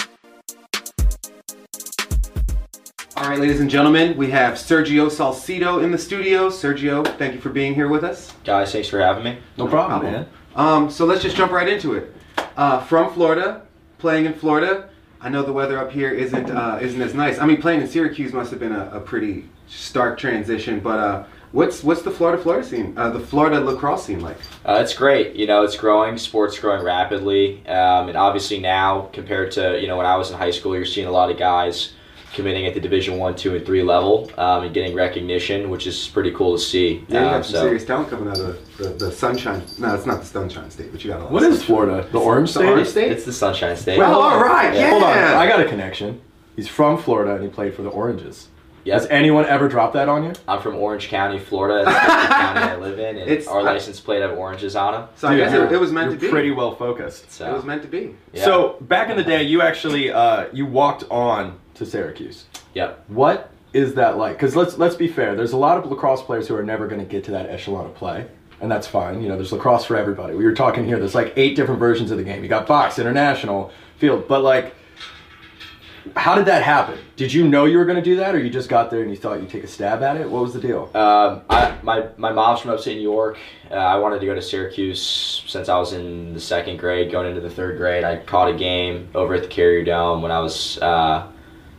All 3.22 3.28
right, 3.28 3.38
ladies 3.38 3.60
and 3.60 3.70
gentlemen, 3.70 4.16
we 4.16 4.32
have 4.32 4.54
Sergio 4.54 5.06
Salcido 5.06 5.80
in 5.80 5.92
the 5.92 5.96
studio. 5.96 6.48
Sergio, 6.48 7.06
thank 7.18 7.34
you 7.34 7.40
for 7.40 7.50
being 7.50 7.72
here 7.72 7.86
with 7.86 8.02
us. 8.02 8.32
Guys, 8.42 8.72
thanks 8.72 8.88
for 8.88 8.98
having 8.98 9.22
me. 9.22 9.38
No 9.56 9.68
problem, 9.68 10.26
Um, 10.56 10.90
so 10.90 11.06
let's 11.06 11.22
just 11.22 11.36
jump 11.36 11.52
right 11.52 11.68
into 11.68 11.94
it. 11.94 12.12
Uh, 12.56 12.80
from 12.80 13.14
Florida, 13.14 13.62
playing 13.98 14.24
in 14.24 14.34
Florida. 14.34 14.88
I 15.20 15.28
know 15.28 15.44
the 15.44 15.52
weather 15.52 15.78
up 15.78 15.92
here 15.92 16.10
isn't 16.10 16.50
uh, 16.50 16.80
isn't 16.82 17.00
as 17.00 17.14
nice. 17.14 17.38
I 17.38 17.46
mean, 17.46 17.62
playing 17.62 17.80
in 17.82 17.86
Syracuse 17.86 18.32
must 18.32 18.50
have 18.50 18.58
been 18.58 18.72
a, 18.72 18.90
a 18.90 18.98
pretty 19.00 19.48
stark 19.68 20.18
transition. 20.18 20.80
But 20.80 20.98
uh, 20.98 21.24
what's 21.52 21.84
what's 21.84 22.02
the 22.02 22.10
Florida 22.10 22.42
Florida 22.42 22.66
scene, 22.66 22.92
uh, 22.98 23.10
the 23.10 23.20
Florida 23.20 23.60
lacrosse 23.60 24.04
scene 24.04 24.18
like? 24.18 24.38
Uh, 24.66 24.80
it's 24.82 24.94
great. 24.94 25.36
You 25.36 25.46
know, 25.46 25.62
it's 25.62 25.76
growing. 25.76 26.18
Sports 26.18 26.58
growing 26.58 26.82
rapidly, 26.82 27.64
um, 27.68 28.08
and 28.08 28.16
obviously 28.16 28.58
now 28.58 29.02
compared 29.12 29.52
to 29.52 29.80
you 29.80 29.86
know 29.86 29.96
when 29.96 30.06
I 30.06 30.16
was 30.16 30.32
in 30.32 30.36
high 30.36 30.50
school, 30.50 30.74
you're 30.74 30.84
seeing 30.84 31.06
a 31.06 31.12
lot 31.12 31.30
of 31.30 31.38
guys 31.38 31.92
committing 32.32 32.66
at 32.66 32.74
the 32.74 32.80
Division 32.80 33.18
One, 33.18 33.34
Two, 33.36 33.54
and 33.54 33.64
Three 33.64 33.82
level 33.82 34.30
um, 34.38 34.64
and 34.64 34.74
getting 34.74 34.94
recognition, 34.94 35.70
which 35.70 35.86
is 35.86 36.08
pretty 36.08 36.30
cool 36.32 36.56
to 36.56 36.62
see. 36.62 37.04
Yeah, 37.08 37.20
you 37.20 37.26
Um, 37.26 37.32
got 37.34 37.46
some 37.46 37.60
serious 37.60 37.84
talent 37.84 38.08
coming 38.10 38.28
out 38.28 38.38
of 38.40 38.76
the, 38.78 38.84
the, 38.84 38.88
the 39.06 39.12
Sunshine. 39.12 39.62
No, 39.78 39.94
it's 39.94 40.06
not 40.06 40.20
the 40.20 40.26
Sunshine 40.26 40.70
State, 40.70 40.90
but 40.92 41.04
you 41.04 41.10
got 41.10 41.20
a 41.20 41.24
lot. 41.24 41.32
What 41.32 41.42
of 41.42 41.50
is 41.52 41.58
sunshine. 41.58 41.66
Florida? 41.66 42.08
The 42.10 42.18
Orange 42.20 42.50
State? 42.50 42.60
The 42.60 42.64
State? 42.66 42.72
Orange 42.72 42.88
State? 42.88 43.12
It's 43.12 43.24
the 43.24 43.32
Sunshine 43.32 43.76
State. 43.76 43.98
Well, 43.98 44.20
all 44.20 44.40
right, 44.42 44.74
yeah. 44.74 44.90
Hold 44.90 45.02
on, 45.04 45.10
I 45.16 45.46
got 45.46 45.60
a 45.60 45.68
connection. 45.68 46.20
He's 46.56 46.68
from 46.68 46.98
Florida 46.98 47.34
and 47.34 47.42
he 47.44 47.48
played 47.48 47.74
for 47.74 47.82
the 47.82 47.88
Oranges. 47.90 48.48
Has 48.84 49.06
anyone 49.06 49.46
ever 49.46 49.68
dropped 49.68 49.92
that 49.94 50.08
on 50.08 50.24
you? 50.24 50.32
I'm 50.48 50.60
from 50.60 50.74
Orange 50.74 51.06
County, 51.06 51.38
Florida. 51.38 51.84
That's 51.84 52.28
the 52.28 52.34
county 52.34 52.60
I 52.62 52.76
live 52.76 52.98
in, 52.98 53.16
and 53.16 53.30
It's- 53.30 53.46
our 53.46 53.60
I- 53.60 53.62
license 53.62 54.00
plate 54.00 54.22
have 54.22 54.32
oranges 54.36 54.74
on 54.74 54.92
them. 54.94 55.08
So 55.14 55.28
I 55.28 55.36
guess 55.36 55.52
it, 55.52 55.70
it 55.70 55.78
was 55.78 55.92
meant 55.92 56.10
You're 56.10 56.18
to 56.18 56.26
be. 56.26 56.30
pretty 56.30 56.50
well 56.50 56.74
focused. 56.74 57.30
So, 57.30 57.48
It 57.48 57.52
was 57.54 57.64
meant 57.64 57.82
to 57.82 57.88
be. 57.88 58.16
yeah. 58.32 58.44
So 58.44 58.76
back 58.80 59.08
in 59.08 59.16
the 59.16 59.22
day, 59.22 59.44
you 59.44 59.62
actually 59.62 60.10
uh, 60.10 60.46
you 60.52 60.66
walked 60.66 61.04
on 61.12 61.60
to 61.84 61.90
Syracuse. 61.90 62.44
yep. 62.74 63.04
What 63.08 63.50
is 63.72 63.94
that 63.94 64.16
like? 64.16 64.34
Because 64.36 64.54
let's 64.54 64.78
let's 64.78 64.96
be 64.96 65.08
fair. 65.08 65.34
There's 65.34 65.52
a 65.52 65.56
lot 65.56 65.78
of 65.78 65.90
lacrosse 65.90 66.22
players 66.22 66.48
who 66.48 66.54
are 66.54 66.62
never 66.62 66.86
going 66.86 67.00
to 67.00 67.06
get 67.06 67.24
to 67.24 67.30
that 67.32 67.48
echelon 67.48 67.86
of 67.86 67.94
play, 67.94 68.26
and 68.60 68.70
that's 68.70 68.86
fine. 68.86 69.22
You 69.22 69.28
know, 69.28 69.36
there's 69.36 69.52
lacrosse 69.52 69.84
for 69.84 69.96
everybody. 69.96 70.34
We 70.34 70.44
were 70.44 70.54
talking 70.54 70.84
here. 70.84 70.98
There's 70.98 71.14
like 71.14 71.32
eight 71.36 71.56
different 71.56 71.80
versions 71.80 72.10
of 72.10 72.18
the 72.18 72.24
game. 72.24 72.42
You 72.42 72.48
got 72.48 72.66
box, 72.66 72.98
international, 72.98 73.70
field, 73.98 74.28
but 74.28 74.42
like. 74.42 74.74
How 76.16 76.34
did 76.34 76.46
that 76.46 76.64
happen? 76.64 76.98
Did 77.14 77.32
you 77.32 77.46
know 77.46 77.64
you 77.64 77.78
were 77.78 77.84
going 77.84 77.96
to 77.96 78.02
do 78.02 78.16
that, 78.16 78.34
or 78.34 78.38
you 78.40 78.50
just 78.50 78.68
got 78.68 78.90
there 78.90 79.02
and 79.02 79.10
you 79.10 79.16
thought 79.16 79.40
you'd 79.40 79.48
take 79.48 79.62
a 79.62 79.68
stab 79.68 80.02
at 80.02 80.16
it? 80.16 80.28
What 80.28 80.42
was 80.42 80.52
the 80.52 80.60
deal? 80.60 80.90
Um, 80.96 81.42
I, 81.48 81.78
my, 81.84 82.08
my 82.16 82.32
mom's 82.32 82.58
from 82.58 82.72
upstate 82.72 82.96
New 82.96 83.04
York. 83.04 83.38
Uh, 83.70 83.74
I 83.74 83.96
wanted 83.98 84.18
to 84.18 84.26
go 84.26 84.34
to 84.34 84.42
Syracuse 84.42 85.44
since 85.46 85.68
I 85.68 85.78
was 85.78 85.92
in 85.92 86.34
the 86.34 86.40
second 86.40 86.78
grade, 86.78 87.12
going 87.12 87.28
into 87.28 87.40
the 87.40 87.48
third 87.48 87.76
grade. 87.78 88.02
I 88.02 88.16
caught 88.16 88.48
a 88.48 88.52
game 88.52 89.10
over 89.14 89.34
at 89.34 89.42
the 89.42 89.48
Carrier 89.48 89.84
Dome 89.84 90.22
when 90.22 90.32
I 90.32 90.40
was, 90.40 90.76
uh, 90.78 91.30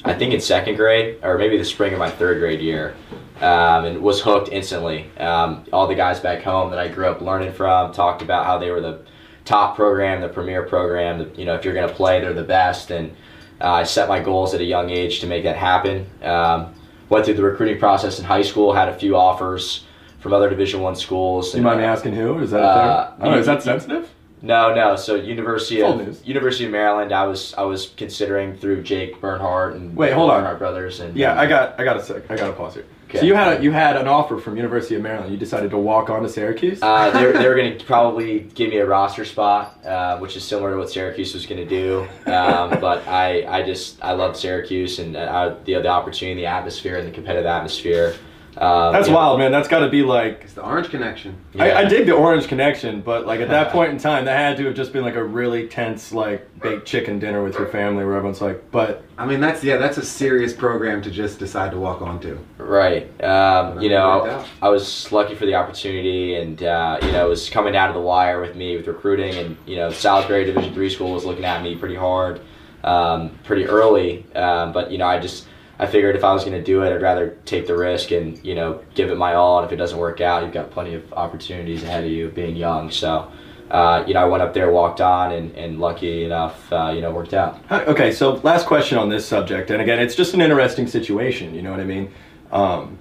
I 0.06 0.14
think, 0.14 0.34
in 0.34 0.42
second 0.42 0.76
grade, 0.76 1.20
or 1.24 1.38
maybe 1.38 1.58
the 1.58 1.66
spring 1.66 1.94
of 1.94 2.00
my 2.00 2.10
third 2.10 2.40
grade 2.40 2.60
year, 2.60 2.96
um, 3.40 3.86
and 3.86 4.02
was 4.02 4.22
hooked 4.22 4.50
instantly. 4.50 5.10
Um, 5.18 5.66
all 5.72 5.88
the 5.88 5.96
guys 5.96 6.20
back 6.20 6.44
home 6.44 6.70
that 6.72 6.80
I 6.80 6.88
grew 6.90 7.08
up 7.08 7.22
learning 7.22 7.54
from 7.54 7.94
talked 7.94 8.22
about 8.22 8.46
how 8.46 8.58
they 8.58 8.70
were 8.70 8.82
the 8.82 9.00
top 9.46 9.76
program, 9.76 10.22
the 10.22 10.30
premier 10.30 10.64
program. 10.64 11.20
The, 11.20 11.40
you 11.40 11.46
know, 11.46 11.56
if 11.56 11.64
you're 11.64 11.74
going 11.74 11.88
to 11.88 11.94
play, 11.94 12.20
they're 12.20 12.34
the 12.34 12.44
best. 12.44 12.92
And 12.92 13.16
uh, 13.62 13.72
I 13.72 13.84
set 13.84 14.10
my 14.10 14.20
goals 14.20 14.54
at 14.54 14.62
a 14.62 14.66
young 14.66 14.90
age 14.90 15.20
to 15.22 15.28
make 15.28 15.44
that 15.44 15.56
happen. 15.58 16.06
Um, 16.22 16.74
went 17.10 17.26
through 17.26 17.36
the 17.36 17.44
recruiting 17.44 17.80
process 17.80 18.20
in 18.20 18.26
high 18.26 18.42
school, 18.42 18.74
had 18.74 18.90
a 18.90 18.94
few 18.98 19.16
offers 19.16 19.86
from 20.20 20.34
other 20.34 20.50
Division 20.50 20.82
One 20.82 20.96
schools. 20.96 21.54
You 21.54 21.62
mind 21.62 21.80
me 21.80 21.86
asking 21.86 22.14
who? 22.14 22.40
Is 22.40 22.52
that 22.52 22.62
Uh, 22.62 23.12
don't 23.20 23.32
know, 23.32 23.38
is 23.40 23.46
that 23.46 23.64
sensitive? 23.64 24.10
No, 24.44 24.76
no. 24.76 24.98
So 24.98 25.16
University 25.16 25.82
of 25.82 25.98
news. 25.98 26.22
University 26.26 26.66
of 26.66 26.72
Maryland, 26.72 27.14
I 27.14 27.26
was 27.26 27.54
I 27.56 27.64
was 27.64 27.94
considering 27.96 28.58
through 28.58 28.84
Jake 28.84 29.20
Bernhardt 29.22 29.76
and 29.76 29.96
Wait, 29.96 30.12
hold 30.12 30.30
on. 30.30 30.42
Bernhardt 30.42 30.60
brothers 30.60 31.00
and 31.00 31.16
Yeah, 31.16 31.40
I 31.40 31.48
got 31.48 31.80
I 31.80 31.86
got 31.86 31.98
a 31.98 32.04
sec. 32.04 32.30
I 32.30 32.36
got 32.36 32.48
to 32.48 32.54
pause 32.54 32.76
here. 32.76 32.86
So 33.14 33.22
you 33.26 33.36
had 33.36 33.60
a, 33.60 33.64
you 33.64 33.72
had 33.72 33.96
an 33.96 34.08
offer 34.08 34.40
from 34.40 34.58
University 34.58 34.96
of 34.96 35.04
Maryland. 35.04 35.32
You 35.32 35.38
decided 35.38 35.70
to 35.72 35.78
walk 35.78 36.10
on 36.10 36.24
to 36.24 36.30
Syracuse. 36.30 36.80
Uh, 36.82 37.12
they're 37.12 37.32
they're 37.32 37.56
going 37.56 37.78
to 37.78 37.86
probably 37.86 38.40
give 38.40 38.72
me 38.72 38.78
a 38.78 38.86
roster 38.86 39.24
spot, 39.24 39.86
uh, 39.86 40.18
which 40.18 40.36
is 40.36 40.44
similar 40.44 40.72
to 40.72 40.78
what 40.78 40.90
Syracuse 40.90 41.34
was 41.34 41.46
going 41.46 41.62
to 41.62 41.70
do. 41.70 42.08
Um, 42.26 42.80
but 42.82 43.08
I, 43.08 43.46
I 43.60 43.64
just 43.64 44.04
I 44.04 44.14
love 44.14 44.36
Syracuse 44.36 45.00
and 45.00 45.16
uh, 45.16 45.56
the 45.64 45.76
the 45.76 45.88
opportunity, 45.88 46.42
the 46.42 46.48
atmosphere, 46.48 46.98
and 46.98 47.08
the 47.08 47.12
competitive 47.12 47.46
atmosphere. 47.46 48.16
Um, 48.58 48.94
That's 48.94 49.08
you 49.08 49.14
know, 49.14 49.20
wild, 49.20 49.40
man. 49.40 49.52
That's 49.52 49.68
got 49.68 49.80
to 49.80 49.90
be 49.90 50.04
like. 50.04 50.42
It's 50.44 50.54
the 50.54 50.64
Orange 50.64 50.90
Connection. 50.90 51.36
I, 51.58 51.74
I 51.74 51.86
dig 51.86 52.06
the 52.06 52.14
orange 52.14 52.48
connection, 52.48 53.02
but 53.02 53.26
like 53.26 53.40
at 53.40 53.50
that 53.50 53.72
point 53.72 53.92
in 53.92 53.98
time, 53.98 54.26
that 54.26 54.38
had 54.38 54.58
to 54.58 54.66
have 54.66 54.76
just 54.76 54.94
been 54.94 55.04
like 55.04 55.16
a 55.16 55.24
really 55.24 55.68
tense 55.68 56.12
like 56.12 56.48
baked 56.60 56.86
chicken 56.86 57.20
dinner 57.20 57.44
with 57.44 57.56
your 57.56 57.68
family, 57.68 58.06
where 58.06 58.16
everyone's 58.16 58.42
like, 58.42 58.70
"But 58.72 59.04
I 59.18 59.26
mean, 59.26 59.40
that's 59.40 59.64
yeah, 59.64 59.78
that's 59.78 59.98
a 59.98 60.06
serious 60.06 60.54
program 60.54 61.02
to 61.04 61.12
just 61.12 61.40
decide 61.40 61.72
to 61.72 61.78
walk 61.78 62.02
onto. 62.02 62.38
Right. 62.58 63.24
Um, 63.24 63.82
you 63.82 63.90
know. 63.90 64.46
I 64.62 64.70
was 64.70 65.12
lucky 65.12 65.36
for 65.36 65.46
the 65.46 65.56
opportunity, 65.56 66.36
and 66.36 66.62
uh, 66.64 67.00
you 67.02 67.12
know, 67.12 67.26
it 67.26 67.30
was 67.30 67.50
coming 67.50 67.74
down 67.74 67.90
to 67.90 67.94
the 67.94 68.06
wire 68.06 68.42
with 68.42 68.56
me 68.56 68.78
with 68.78 68.88
recruiting, 68.88 69.34
and 69.36 69.58
you 69.66 69.76
know, 69.78 69.92
Salisbury 69.92 70.46
Division 70.46 70.74
three 70.74 70.90
school 70.90 71.12
was 71.12 71.26
looking 71.26 71.46
at 71.46 71.62
me 71.64 71.76
pretty 71.76 71.96
hard, 71.96 72.42
um, 72.84 73.38
pretty 73.44 73.66
early. 73.66 74.26
Um, 74.36 74.72
but 74.74 74.92
you 74.92 74.98
know, 74.98 75.08
I 75.08 75.20
just 75.20 75.48
I 75.80 75.88
figured 75.88 76.16
if 76.16 76.24
I 76.24 76.34
was 76.34 76.44
going 76.44 76.58
to 76.58 76.64
do 76.64 76.84
it, 76.84 76.94
I'd 76.94 77.02
rather 77.02 77.38
take 77.46 77.68
the 77.68 77.76
risk 77.76 78.12
and 78.12 78.44
you 78.46 78.56
know 78.56 78.84
give 78.96 79.10
it 79.10 79.18
my 79.18 79.34
all. 79.34 79.60
And 79.60 79.66
if 79.66 79.72
it 79.72 79.78
doesn't 79.78 79.98
work 79.98 80.22
out, 80.22 80.44
you've 80.44 80.54
got 80.54 80.72
plenty 80.72 80.94
of 80.94 81.12
opportunities 81.14 81.84
ahead 81.84 82.04
of 82.04 82.12
you 82.12 82.30
being 82.30 82.56
young. 82.56 82.92
So. 82.92 83.32
Uh, 83.72 84.04
you 84.06 84.14
know, 84.14 84.20
I 84.20 84.26
went 84.26 84.44
up 84.44 84.54
there, 84.54 84.70
walked 84.70 85.02
on, 85.02 85.32
and, 85.32 85.56
and 85.56 85.80
lucky 85.80 86.26
enough, 86.26 86.72
uh, 86.72 86.92
you 86.94 87.02
know, 87.02 87.10
worked 87.10 87.34
out. 87.34 87.60
Okay, 87.72 88.12
so 88.12 88.34
last 88.44 88.68
question 88.68 89.00
on 89.00 89.10
this 89.10 89.26
subject, 89.26 89.72
and 89.72 89.82
again, 89.82 90.00
it's 90.00 90.14
just 90.14 90.36
an 90.36 90.42
interesting 90.42 90.86
situation. 90.86 91.56
You 91.56 91.64
know 91.64 91.72
what 91.72 91.80
I 91.80 91.86
mean? 91.86 92.14
Um, 92.52 93.00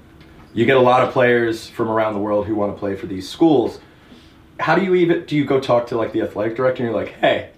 you 0.54 0.66
get 0.66 0.76
a 0.76 0.80
lot 0.80 1.02
of 1.02 1.12
players 1.12 1.68
from 1.68 1.88
around 1.88 2.14
the 2.14 2.20
world 2.20 2.46
who 2.46 2.54
want 2.54 2.74
to 2.74 2.78
play 2.78 2.94
for 2.94 3.06
these 3.06 3.28
schools. 3.28 3.80
How 4.60 4.74
do 4.74 4.84
you 4.84 4.94
even 4.94 5.24
do 5.24 5.36
you 5.36 5.44
go 5.44 5.60
talk 5.60 5.88
to 5.88 5.96
like 5.96 6.12
the 6.12 6.22
athletic 6.22 6.56
director 6.56 6.84
and 6.84 6.92
you're 6.92 7.02
like, 7.02 7.14
hey, 7.14 7.50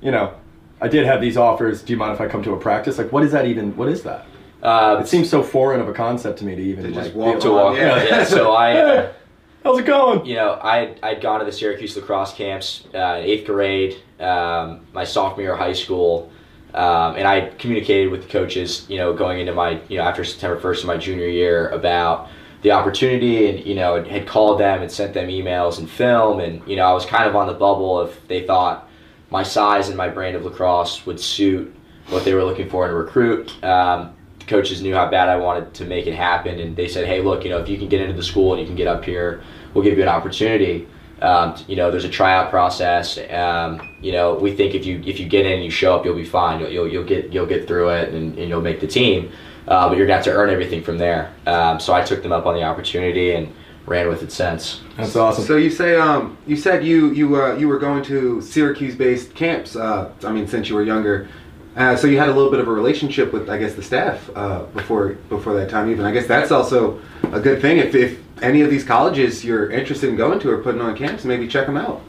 you 0.00 0.10
know, 0.10 0.34
I 0.80 0.88
did 0.88 1.06
have 1.06 1.20
these 1.20 1.36
offers. 1.36 1.82
Do 1.82 1.92
you 1.92 1.96
mind 1.98 2.12
if 2.12 2.20
I 2.20 2.28
come 2.28 2.42
to 2.44 2.52
a 2.52 2.56
practice? 2.58 2.98
Like, 2.98 3.12
what 3.12 3.24
is 3.24 3.32
that 3.32 3.46
even? 3.46 3.76
What 3.76 3.88
is 3.88 4.02
that? 4.04 4.26
Uh, 4.62 4.98
It 5.00 5.08
seems 5.08 5.28
so 5.28 5.42
foreign 5.42 5.80
of 5.80 5.88
a 5.88 5.92
concept 5.92 6.38
to 6.40 6.44
me 6.44 6.54
to 6.54 6.62
even 6.62 6.84
To 6.84 6.90
just 6.92 7.08
like, 7.08 7.14
walk 7.14 7.40
to 7.40 7.50
walk. 7.50 7.76
yeah. 7.76 8.02
Yeah. 8.04 8.24
so 8.24 8.52
I. 8.52 8.72
Hey, 9.60 9.70
how's 9.70 9.78
it 9.80 9.86
going? 9.86 10.24
you 10.24 10.36
know, 10.36 10.52
I 10.62 10.94
I'd 11.02 11.20
gone 11.20 11.40
to 11.40 11.44
the 11.44 11.52
Syracuse 11.52 11.96
lacrosse 11.96 12.32
camps 12.32 12.84
uh, 12.94 13.18
in 13.18 13.24
eighth 13.24 13.46
grade, 13.46 13.96
um, 14.20 14.86
my 14.92 15.04
sophomore 15.04 15.42
year 15.42 15.52
of 15.52 15.58
high 15.58 15.72
school, 15.74 16.30
um, 16.74 17.16
and 17.16 17.26
I 17.26 17.50
communicated 17.58 18.10
with 18.10 18.22
the 18.22 18.28
coaches, 18.28 18.86
you 18.88 18.96
know, 18.98 19.12
going 19.12 19.40
into 19.40 19.52
my, 19.52 19.80
you 19.88 19.98
know, 19.98 20.04
after 20.04 20.24
September 20.24 20.58
first 20.58 20.82
of 20.84 20.86
my 20.86 20.96
junior 20.96 21.26
year 21.26 21.68
about 21.70 22.28
the 22.62 22.70
opportunity, 22.70 23.50
and 23.50 23.66
you 23.66 23.74
know, 23.74 24.02
had 24.04 24.26
called 24.26 24.58
them 24.60 24.80
and 24.80 24.90
sent 24.90 25.12
them 25.12 25.28
emails 25.28 25.78
and 25.78 25.90
film, 25.90 26.40
and 26.40 26.66
you 26.66 26.76
know, 26.76 26.84
I 26.84 26.92
was 26.92 27.04
kind 27.04 27.28
of 27.28 27.36
on 27.36 27.46
the 27.48 27.52
bubble 27.52 28.00
if 28.02 28.26
they 28.28 28.46
thought 28.46 28.87
my 29.30 29.42
size 29.42 29.88
and 29.88 29.96
my 29.96 30.08
brand 30.08 30.36
of 30.36 30.44
lacrosse 30.44 31.04
would 31.06 31.20
suit 31.20 31.74
what 32.08 32.24
they 32.24 32.34
were 32.34 32.44
looking 32.44 32.68
for 32.68 32.84
in 32.84 32.90
a 32.90 32.94
recruit. 32.94 33.52
Um, 33.62 34.14
coaches 34.46 34.80
knew 34.82 34.94
how 34.94 35.10
bad 35.10 35.28
I 35.28 35.36
wanted 35.36 35.74
to 35.74 35.84
make 35.84 36.06
it 36.06 36.14
happen, 36.14 36.58
and 36.58 36.74
they 36.74 36.88
said, 36.88 37.06
"Hey, 37.06 37.20
look, 37.20 37.44
you 37.44 37.50
know, 37.50 37.58
if 37.58 37.68
you 37.68 37.76
can 37.76 37.88
get 37.88 38.00
into 38.00 38.14
the 38.14 38.22
school 38.22 38.52
and 38.52 38.60
you 38.60 38.66
can 38.66 38.76
get 38.76 38.86
up 38.86 39.04
here, 39.04 39.42
we'll 39.74 39.84
give 39.84 39.96
you 39.96 40.02
an 40.02 40.08
opportunity." 40.08 40.88
Um, 41.20 41.56
you 41.66 41.76
know, 41.76 41.90
there's 41.90 42.04
a 42.04 42.08
tryout 42.08 42.48
process. 42.48 43.18
Um, 43.30 43.96
you 44.00 44.12
know, 44.12 44.34
we 44.34 44.54
think 44.54 44.74
if 44.74 44.86
you 44.86 45.02
if 45.04 45.20
you 45.20 45.28
get 45.28 45.46
in 45.46 45.52
and 45.52 45.64
you 45.64 45.70
show 45.70 45.96
up, 45.96 46.04
you'll 46.04 46.14
be 46.14 46.24
fine. 46.24 46.60
You'll 46.60 46.70
you'll, 46.70 46.88
you'll 46.88 47.04
get 47.04 47.32
you'll 47.32 47.46
get 47.46 47.66
through 47.66 47.90
it, 47.90 48.14
and, 48.14 48.38
and 48.38 48.48
you'll 48.48 48.62
make 48.62 48.80
the 48.80 48.86
team. 48.86 49.30
Uh, 49.66 49.88
but 49.88 49.98
you're 49.98 50.06
gonna 50.06 50.16
have 50.16 50.24
to 50.24 50.32
earn 50.32 50.48
everything 50.48 50.82
from 50.82 50.96
there. 50.96 51.34
Um, 51.46 51.78
so 51.78 51.92
I 51.92 52.02
took 52.02 52.22
them 52.22 52.32
up 52.32 52.46
on 52.46 52.54
the 52.54 52.62
opportunity 52.62 53.32
and 53.32 53.52
ran 53.88 54.08
with 54.08 54.22
it 54.22 54.30
since. 54.32 54.80
That's 54.96 55.16
awesome. 55.16 55.44
So 55.44 55.56
you 55.56 55.70
say 55.70 55.96
um 55.96 56.36
you 56.46 56.56
said 56.56 56.84
you 56.84 57.12
you 57.12 57.40
uh, 57.42 57.54
you 57.56 57.68
were 57.68 57.78
going 57.78 58.02
to 58.04 58.40
Syracuse 58.40 58.94
based 58.94 59.34
camps. 59.34 59.76
Uh, 59.76 60.10
I 60.24 60.32
mean, 60.32 60.46
since 60.46 60.68
you 60.68 60.74
were 60.74 60.82
younger. 60.84 61.28
Uh, 61.76 61.94
so 61.94 62.08
you 62.08 62.18
had 62.18 62.28
a 62.28 62.32
little 62.32 62.50
bit 62.50 62.58
of 62.58 62.66
a 62.66 62.72
relationship 62.72 63.32
with, 63.32 63.48
I 63.48 63.56
guess, 63.56 63.74
the 63.74 63.84
staff 63.84 64.28
uh, 64.34 64.64
before 64.74 65.10
before 65.28 65.54
that 65.54 65.70
time. 65.70 65.88
Even 65.90 66.04
I 66.04 66.10
guess 66.12 66.26
that's 66.26 66.50
also 66.50 67.00
a 67.32 67.38
good 67.40 67.60
thing. 67.62 67.78
If, 67.78 67.94
if 67.94 68.18
any 68.42 68.62
of 68.62 68.70
these 68.70 68.82
colleges 68.84 69.44
you're 69.44 69.70
interested 69.70 70.08
in 70.10 70.16
going 70.16 70.40
to 70.40 70.50
or 70.50 70.58
putting 70.58 70.80
on 70.80 70.96
camps, 70.96 71.24
maybe 71.24 71.46
check 71.46 71.66
them 71.66 71.76
out. 71.76 72.00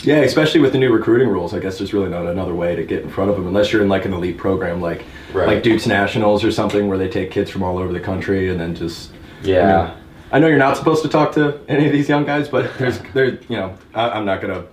Yeah, 0.00 0.16
especially 0.22 0.58
with 0.60 0.72
the 0.72 0.78
new 0.78 0.92
recruiting 0.92 1.28
rules, 1.28 1.54
I 1.54 1.60
guess 1.60 1.78
there's 1.78 1.92
really 1.94 2.08
not 2.08 2.26
another 2.26 2.54
way 2.54 2.74
to 2.74 2.82
get 2.82 3.02
in 3.04 3.10
front 3.10 3.30
of 3.30 3.36
them 3.36 3.46
unless 3.46 3.72
you're 3.72 3.82
in 3.82 3.88
like 3.88 4.04
an 4.04 4.12
elite 4.12 4.36
program, 4.36 4.80
like 4.80 5.04
Right. 5.32 5.46
like 5.46 5.62
Duke's 5.62 5.86
Nationals 5.86 6.42
or 6.42 6.50
something, 6.50 6.88
where 6.88 6.98
they 6.98 7.08
take 7.08 7.30
kids 7.30 7.48
from 7.50 7.62
all 7.62 7.78
over 7.78 7.92
the 7.92 8.00
country 8.00 8.50
and 8.50 8.58
then 8.58 8.74
just 8.74 9.12
Yeah. 9.44 9.82
I, 9.82 9.86
mean, 9.94 10.01
I 10.32 10.38
know 10.40 10.46
you're 10.48 10.58
not 10.58 10.76
supposed 10.76 11.02
to 11.02 11.08
talk 11.08 11.32
to 11.32 11.60
any 11.68 11.86
of 11.86 11.92
these 11.92 12.08
young 12.08 12.24
guys, 12.24 12.48
but 12.48 12.70
there's 12.78 12.98
there 13.14 13.26
you 13.26 13.56
know 13.56 13.76
I, 13.94 14.10
I'm 14.10 14.24
not 14.24 14.40
gonna 14.40 14.64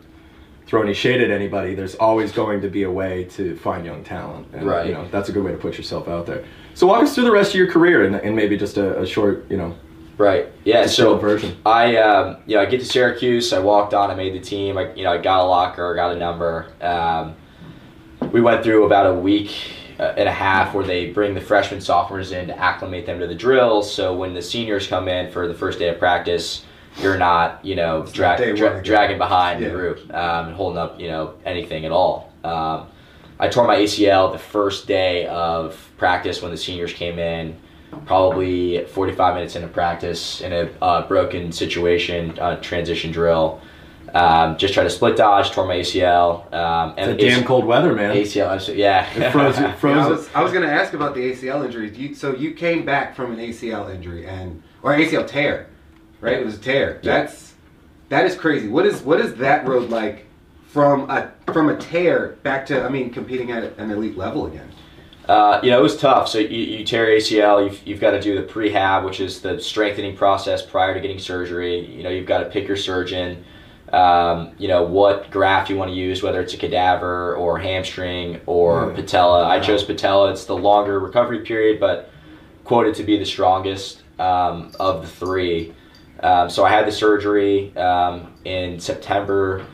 throw 0.66 0.82
any 0.84 0.94
shade 0.94 1.20
at 1.22 1.32
anybody. 1.32 1.76
There's 1.76 1.96
always 1.96 2.32
going 2.32 2.62
to 2.62 2.70
be 2.70 2.84
a 2.84 2.92
way 2.92 3.24
to 3.26 3.56
find 3.58 3.86
young 3.86 4.04
talent, 4.04 4.48
and 4.54 4.66
Right. 4.66 4.88
you 4.88 4.94
know 4.94 5.08
that's 5.10 5.30
a 5.30 5.32
good 5.32 5.44
way 5.44 5.52
to 5.52 5.58
put 5.58 5.78
yourself 5.78 6.08
out 6.08 6.26
there. 6.26 6.46
So 6.76 6.88
walk 6.88 7.04
us 7.04 7.14
through 7.14 7.26
the 7.26 7.32
rest 7.32 7.50
of 7.52 7.56
your 7.56 7.70
career 7.70 8.06
and, 8.06 8.16
and 8.16 8.36
maybe 8.36 8.56
just 8.56 8.78
a, 8.78 9.02
a 9.02 9.06
short, 9.06 9.46
you 9.50 9.58
know, 9.58 9.76
Right. 10.18 10.48
Yeah. 10.66 10.86
So 10.86 11.18
version. 11.18 11.58
I, 11.66 11.96
um, 11.98 12.38
you 12.46 12.56
know, 12.58 12.62
I 12.62 12.66
get 12.66 12.80
to 12.82 12.86
Syracuse. 12.86 13.54
I 13.54 13.60
walked 13.60 13.94
on. 13.94 14.12
I 14.12 14.16
made 14.16 14.34
the 14.34 14.40
team. 14.42 14.78
I, 14.78 14.94
you 14.94 15.04
know, 15.06 15.14
I 15.14 15.18
got 15.18 15.40
a 15.40 15.44
locker. 15.48 15.94
I 15.94 15.96
Got 15.96 16.16
a 16.16 16.20
number. 16.20 16.68
Um, 16.82 17.36
we 18.34 18.42
went 18.42 18.62
through 18.64 18.86
about 18.86 19.06
a 19.08 19.14
week 19.14 19.52
and 20.00 20.30
a 20.30 20.32
half 20.32 20.74
where 20.74 20.86
they 20.86 21.12
bring 21.12 21.34
the 21.34 21.42
freshmen, 21.42 21.82
sophomores 21.82 22.32
in 22.32 22.48
to 22.48 22.58
acclimate 22.58 23.06
them 23.06 23.20
to 23.20 23.28
the 23.28 23.36
drills. 23.36 23.94
So 23.94 24.16
when 24.16 24.34
the 24.34 24.42
seniors 24.42 24.88
come 24.88 25.08
in 25.08 25.32
for 25.32 25.48
the 25.48 25.54
first 25.54 25.80
day 25.80 25.90
of 25.90 26.00
practice, 26.00 26.64
you're 27.02 27.18
not, 27.18 27.64
you 27.64 27.76
know, 27.76 28.06
dra- 28.14 28.82
dragging 28.84 29.18
behind 29.18 29.62
Yeah. 29.62 29.70
the 29.70 29.76
group 29.76 30.00
um, 30.14 30.48
and 30.48 30.56
holding 30.56 30.78
up, 30.78 31.00
you 31.00 31.08
know, 31.10 31.34
anything 31.46 31.86
at 31.86 31.92
all. 31.92 32.32
Um, 32.44 32.88
I 33.40 33.48
tore 33.48 33.66
my 33.68 33.78
ACL 33.78 34.32
the 34.32 34.38
first 34.40 34.88
day 34.88 35.26
of 35.28 35.78
practice 35.98 36.42
when 36.42 36.52
the 36.52 36.58
seniors 36.58 36.94
came 36.94 37.20
in. 37.20 37.56
Probably 38.06 38.86
45 38.86 39.34
minutes 39.36 39.56
into 39.56 39.68
practice 39.68 40.42
in 40.42 40.54
a 40.54 40.70
uh, 40.82 41.08
broken 41.08 41.52
situation, 41.52 42.38
uh, 42.40 42.58
transition 42.58 43.12
drill. 43.12 43.62
Um, 44.14 44.58
just 44.58 44.74
tried 44.74 44.86
to 44.86 44.90
split 44.90 45.16
dodge, 45.16 45.52
tore 45.52 45.66
my 45.66 45.78
ACL. 45.78 46.52
Um, 46.54 46.94
It's 46.98 47.08
a 47.08 47.16
damn 47.16 47.44
cold 47.46 47.66
weather, 47.66 47.94
man. 47.94 48.16
ACL, 48.16 48.76
yeah. 48.76 49.10
It 49.12 49.32
froze, 49.32 49.58
it 49.58 49.62
Yeah, 49.84 50.06
I 50.06 50.10
was, 50.10 50.30
I 50.36 50.44
was 50.44 50.52
going 50.52 50.68
to 50.68 50.72
ask 50.72 50.94
about 50.94 51.16
the 51.16 51.32
ACL 51.32 51.66
injury. 51.66 51.96
You, 51.96 52.16
so 52.16 52.36
you 52.36 52.54
came 52.54 52.86
back 52.86 53.16
from 53.16 53.32
an 53.32 53.40
ACL 53.40 53.94
injury 53.94 54.26
and 54.26 54.62
or 54.82 54.94
ACL 54.94 55.28
tear, 55.28 55.68
right? 56.22 56.40
It 56.40 56.46
was 56.46 56.56
a 56.56 56.60
tear. 56.60 57.00
Yeah. 57.04 57.20
That's 57.20 57.54
that 58.10 58.26
is 58.26 58.36
crazy. 58.36 58.68
What 58.68 58.86
is 58.86 59.02
what 59.02 59.20
is 59.22 59.36
that 59.36 59.68
road 59.68 59.90
like 59.90 60.26
from 60.68 61.10
a 61.10 61.32
from 61.52 61.70
a 61.70 61.78
tear 61.78 62.38
back 62.44 62.66
to 62.68 62.84
I 62.84 62.90
mean 62.90 63.12
competing 63.12 63.52
at 63.52 63.78
an 63.78 63.92
elite 63.92 64.18
level 64.18 64.48
again? 64.48 64.70
Uh, 65.28 65.60
you 65.62 65.70
know, 65.70 65.78
it 65.78 65.84
was 65.84 65.96
tough. 65.96 66.28
So 66.28 66.40
you, 66.40 66.48
you 66.48 66.84
tear 66.84 67.06
ACL, 67.06 67.64
you've, 67.64 67.86
you've 67.86 68.00
got 68.00 68.12
to 68.12 68.20
do 68.20 68.34
the 68.34 68.52
prehab, 68.52 69.06
which 69.06 69.20
is 69.20 69.42
the 69.42 69.62
strengthening 69.62 70.18
process 70.18 70.64
prior 70.64 70.96
to 70.96 71.00
getting 71.00 71.20
surgery. 71.20 71.86
You 71.86 72.02
know, 72.02 72.10
you've 72.10 72.26
got 72.26 72.40
to 72.40 72.46
pick 72.46 72.68
your 72.68 72.78
surgeon. 72.78 73.46
Um, 73.94 74.52
you 74.58 74.68
know 74.68 74.84
what 74.84 75.32
graft 75.32 75.70
you 75.70 75.76
want 75.78 75.90
to 75.92 75.96
use, 75.96 76.22
whether 76.22 76.42
it's 76.42 76.54
a 76.54 76.58
cadaver 76.58 77.36
or 77.36 77.58
hamstring 77.58 78.40
or 78.46 78.90
Yeah. 78.90 78.96
patella. 78.96 79.48
I 79.48 79.60
chose 79.60 79.84
patella. 79.84 80.32
It's 80.32 80.46
the 80.46 80.56
longer 80.56 81.00
recovery 81.00 81.40
period, 81.40 81.80
but 81.80 82.12
quoted 82.64 82.94
to 82.96 83.04
be 83.04 83.18
the 83.18 83.26
strongest 83.26 84.04
um, 84.20 84.72
of 84.80 85.02
the 85.02 85.08
three. 85.08 85.74
Um, 86.22 86.50
so 86.50 86.64
I 86.66 86.70
had 86.70 86.86
the 86.86 86.92
surgery 86.92 87.76
um, 87.78 88.34
in 88.46 88.80
September 88.80 89.66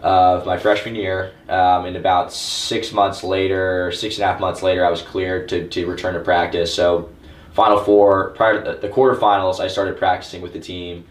of 0.00 0.46
my 0.46 0.56
freshman 0.56 0.94
year, 0.94 1.32
um, 1.48 1.84
and 1.84 1.94
about 1.94 2.32
six 2.32 2.90
months 2.90 3.22
later, 3.22 3.92
six 3.92 4.16
and 4.16 4.24
a 4.24 4.26
half 4.26 4.40
months 4.40 4.62
later, 4.62 4.84
I 4.84 4.90
was 4.90 5.02
cleared 5.02 5.48
to, 5.50 5.68
to 5.68 5.86
return 5.86 6.14
to 6.14 6.20
practice. 6.20 6.74
So, 6.74 7.10
Final 7.52 7.84
Four, 7.84 8.30
prior 8.30 8.62
to 8.62 8.72
the, 8.72 8.78
the 8.78 8.88
quarterfinals, 8.88 9.60
I 9.60 9.68
started 9.68 9.98
practicing 9.98 10.40
with 10.40 10.54
the 10.54 10.60
team, 10.60 11.04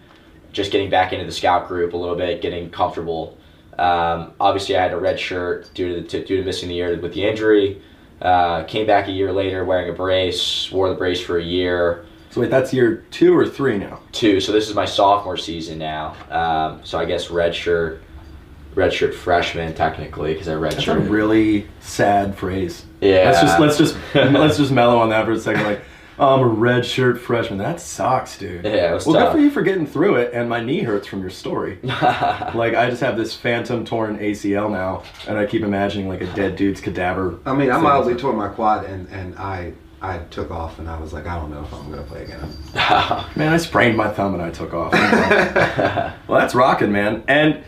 just 0.52 0.72
getting 0.72 0.90
back 0.90 1.14
into 1.14 1.26
the 1.26 1.32
scout 1.32 1.68
group 1.68 1.94
a 1.94 1.98
little 1.98 2.16
bit, 2.16 2.42
getting 2.42 2.70
comfortable. 2.70 3.38
Um, 3.78 4.34
obviously, 4.40 4.76
I 4.76 4.82
had 4.82 4.94
a 4.94 4.98
red 5.00 5.20
shirt 5.20 5.70
due 5.74 5.96
to, 5.96 6.02
the, 6.02 6.08
to, 6.08 6.26
due 6.26 6.38
to 6.38 6.44
missing 6.44 6.70
the 6.70 6.76
year 6.76 7.00
with 7.00 7.14
the 7.14 7.24
injury. 7.24 7.82
Uh, 8.22 8.64
came 8.66 8.86
back 8.86 9.08
a 9.08 9.12
year 9.12 9.32
later 9.32 9.64
wearing 9.64 9.90
a 9.90 9.94
brace, 9.94 10.70
wore 10.72 10.90
the 10.90 10.96
brace 10.96 11.22
for 11.22 11.38
a 11.38 11.44
year 11.44 12.06
So 12.32 12.42
wait, 12.42 12.50
that's 12.50 12.74
year 12.74 13.06
two 13.12 13.36
or 13.36 13.48
three 13.48 13.78
now. 13.78 14.02
two. 14.12 14.42
So 14.42 14.52
this 14.52 14.68
is 14.68 14.76
my 14.76 14.86
sophomore 14.86 15.38
season 15.38 15.80
now. 15.80 16.16
Um, 16.30 16.82
so 16.84 17.00
I 17.00 17.06
guess 17.06 17.30
redshirt, 17.30 18.02
redshirt 18.76 19.14
freshman 19.14 19.74
technically 19.74 20.34
because 20.34 20.50
I 20.50 20.56
red 20.56 20.74
That's 20.74 20.88
a 20.88 21.00
really 21.00 21.68
sad 21.80 22.38
phrase. 22.38 22.86
Yeah. 23.00 23.32
Let's 23.32 23.42
just 23.42 23.60
let's 23.60 23.78
just 23.78 23.96
let's 24.16 24.58
just 24.58 24.72
mellow 24.72 24.98
on 25.00 25.10
that 25.10 25.26
for 25.26 25.32
a 25.32 25.40
second. 25.40 25.64
Like, 25.64 25.82
I'm 26.20 26.42
a 26.42 26.48
red 26.48 26.86
shirt 26.86 27.22
freshman. 27.22 27.58
That 27.60 27.80
sucks, 27.80 28.38
dude. 28.38 28.66
Yeah, 28.66 28.92
it 28.92 28.94
was 28.94 29.06
well, 29.06 29.26
good 29.26 29.32
for 29.32 29.40
you 29.40 29.50
for 29.50 29.62
getting 29.62 29.88
through 29.88 30.16
it. 30.16 30.34
And 30.34 30.50
my 30.50 30.60
knee 30.60 30.82
hurts 30.82 31.08
from 31.08 31.22
your 31.22 31.30
story. 31.30 31.80
like, 31.84 32.76
I 32.76 32.90
just 32.90 33.02
have 33.02 33.18
this 33.18 33.36
phantom 33.36 33.86
torn 33.86 34.18
ACL 34.20 34.70
now, 34.72 35.04
and 35.28 35.38
I 35.38 35.46
keep 35.46 35.62
imagining 35.62 36.10
like 36.10 36.22
a 36.22 36.32
dead 36.34 36.56
dude's 36.56 36.82
cadaver. 36.82 37.40
I 37.46 37.54
mean, 37.54 37.70
I 37.70 37.76
thing. 37.76 37.84
mildly 37.84 38.16
tore 38.16 38.34
my 38.34 38.50
quad 38.50 38.86
and 38.86 39.08
and 39.10 39.36
I 39.38 39.74
I 40.02 40.20
took 40.30 40.50
off 40.52 40.80
and 40.80 40.90
I 40.90 41.00
was 41.00 41.12
like, 41.12 41.28
I 41.28 41.36
don't 41.36 41.52
know 41.52 41.62
if 41.62 41.74
I'm 41.74 41.90
gonna 41.90 42.04
play 42.04 42.24
again. 42.24 42.50
Man, 43.36 43.54
I 43.54 43.58
sprained 43.58 43.98
my 43.98 44.10
thumb 44.10 44.34
and 44.34 44.42
I 44.42 44.50
took 44.50 44.74
off. 44.74 44.94
well, 46.28 46.40
that's 46.40 46.56
rocking, 46.56 46.92
man. 46.92 47.24
And 47.28 47.64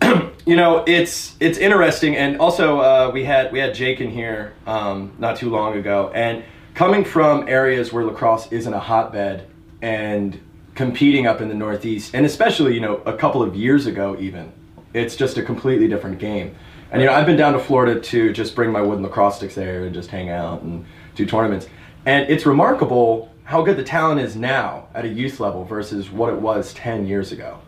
you 0.46 0.56
know, 0.56 0.84
it's 0.86 1.36
it's 1.40 1.58
interesting. 1.58 2.16
And 2.16 2.38
also, 2.38 2.80
uh, 2.80 3.10
we 3.12 3.24
had 3.24 3.52
we 3.52 3.58
had 3.58 3.74
Jake 3.74 4.00
in 4.00 4.10
here 4.10 4.54
um, 4.66 5.14
not 5.18 5.36
too 5.36 5.50
long 5.50 5.76
ago, 5.76 6.10
and 6.14 6.42
coming 6.76 7.04
from 7.04 7.48
areas 7.48 7.90
where 7.92 8.04
lacrosse 8.04 8.52
isn't 8.52 8.72
a 8.72 8.78
hotbed, 8.78 9.48
and 9.82 10.38
competing 10.76 11.26
up 11.26 11.40
in 11.40 11.48
the 11.48 11.54
Northeast, 11.54 12.14
and 12.14 12.24
especially 12.24 12.74
you 12.74 12.80
know 12.80 12.98
a 13.06 13.16
couple 13.16 13.42
of 13.42 13.56
years 13.56 13.86
ago, 13.86 14.16
even 14.20 14.52
it's 14.94 15.16
just 15.16 15.36
a 15.38 15.42
completely 15.42 15.88
different 15.88 16.20
game. 16.20 16.54
And 16.92 17.02
you 17.02 17.08
know, 17.08 17.14
I've 17.14 17.26
been 17.26 17.36
down 17.36 17.54
to 17.54 17.58
Florida 17.58 18.00
to 18.00 18.32
just 18.32 18.54
bring 18.54 18.70
my 18.70 18.80
wooden 18.80 19.02
lacrosse 19.02 19.36
sticks 19.36 19.56
there 19.56 19.84
and 19.84 19.92
just 19.92 20.08
hang 20.08 20.30
out 20.30 20.62
and 20.62 20.86
do 21.16 21.26
tournaments. 21.26 21.66
And 22.04 22.30
it's 22.30 22.46
remarkable 22.46 23.34
how 23.42 23.62
good 23.62 23.76
the 23.76 23.82
talent 23.82 24.20
is 24.20 24.36
now 24.36 24.86
at 24.94 25.04
a 25.04 25.08
youth 25.08 25.40
level 25.40 25.64
versus 25.64 26.10
what 26.10 26.32
it 26.32 26.40
was 26.40 26.72
10 26.74 27.06
years 27.06 27.32
ago. 27.32 27.58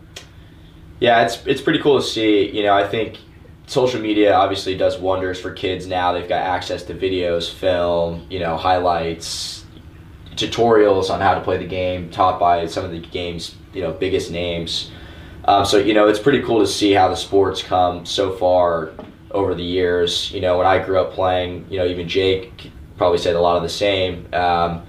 Yeah, 0.99 1.25
it's 1.25 1.45
it's 1.45 1.61
pretty 1.61 1.79
cool 1.79 1.99
to 1.99 2.05
see. 2.05 2.49
You 2.49 2.63
know, 2.63 2.73
I 2.73 2.87
think 2.87 3.17
social 3.69 4.01
media 4.01 4.33
obviously 4.33 4.75
does 4.75 4.97
wonders 4.97 5.39
for 5.39 5.51
kids 5.51 5.85
now. 5.85 6.11
They've 6.11 6.27
got 6.27 6.41
access 6.41 6.83
to 6.83 6.95
videos, 6.95 7.53
film, 7.53 8.25
you 8.29 8.39
know, 8.39 8.57
highlights, 8.57 9.63
tutorials 10.35 11.09
on 11.09 11.21
how 11.21 11.35
to 11.35 11.41
play 11.41 11.57
the 11.57 11.67
game, 11.67 12.09
taught 12.09 12.39
by 12.39 12.65
some 12.65 12.83
of 12.83 12.91
the 12.91 12.99
game's 12.99 13.55
you 13.73 13.81
know 13.81 13.91
biggest 13.91 14.31
names. 14.31 14.91
Um, 15.45 15.65
so 15.65 15.77
you 15.77 15.93
know, 15.93 16.07
it's 16.07 16.19
pretty 16.19 16.41
cool 16.41 16.59
to 16.59 16.67
see 16.67 16.91
how 16.93 17.07
the 17.09 17.15
sports 17.15 17.61
come 17.61 18.05
so 18.05 18.31
far 18.35 18.91
over 19.31 19.53
the 19.53 19.63
years. 19.63 20.31
You 20.31 20.41
know, 20.41 20.57
when 20.57 20.65
I 20.67 20.83
grew 20.83 20.99
up 20.99 21.13
playing, 21.13 21.67
you 21.69 21.77
know, 21.77 21.85
even 21.85 22.07
Jake 22.07 22.71
probably 22.97 23.19
said 23.19 23.35
a 23.35 23.41
lot 23.41 23.55
of 23.55 23.63
the 23.63 23.69
same. 23.69 24.27
Um, 24.33 24.83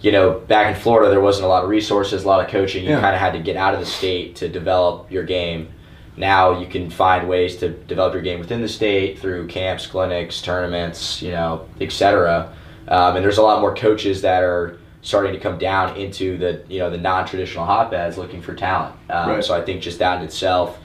you 0.00 0.12
know, 0.12 0.38
back 0.38 0.74
in 0.74 0.80
Florida, 0.80 1.10
there 1.10 1.20
wasn't 1.20 1.46
a 1.46 1.48
lot 1.48 1.64
of 1.64 1.70
resources, 1.70 2.22
a 2.24 2.28
lot 2.28 2.44
of 2.44 2.50
coaching. 2.50 2.84
You 2.84 2.90
Yeah. 2.90 3.00
kind 3.00 3.14
of 3.14 3.20
had 3.20 3.32
to 3.32 3.40
get 3.40 3.56
out 3.56 3.74
of 3.74 3.80
the 3.80 3.86
state 3.86 4.36
to 4.36 4.48
develop 4.48 5.10
your 5.10 5.24
game. 5.24 5.68
Now 6.18 6.58
you 6.58 6.66
can 6.66 6.90
find 6.90 7.28
ways 7.28 7.56
to 7.56 7.68
develop 7.70 8.12
your 8.12 8.22
game 8.22 8.40
within 8.40 8.60
the 8.60 8.68
state 8.68 9.18
through 9.18 9.46
camps, 9.46 9.86
clinics, 9.86 10.42
tournaments, 10.42 11.22
you 11.22 11.30
know, 11.30 11.68
etc. 11.80 12.52
Um, 12.88 13.16
and 13.16 13.24
there's 13.24 13.38
a 13.38 13.42
lot 13.42 13.60
more 13.60 13.74
coaches 13.74 14.22
that 14.22 14.42
are 14.42 14.78
starting 15.02 15.32
to 15.32 15.38
come 15.38 15.58
down 15.58 15.96
into 15.96 16.36
the 16.36 16.62
you 16.68 16.78
know 16.80 16.90
the 16.90 16.98
non-traditional 16.98 17.64
hotbeds 17.64 18.18
looking 18.18 18.42
for 18.42 18.54
talent. 18.54 18.94
Um, 19.10 19.30
Right. 19.30 19.44
So 19.44 19.54
I 19.54 19.62
think 19.64 19.80
just 19.82 19.98
that 20.00 20.18
in 20.18 20.24
itself 20.24 20.78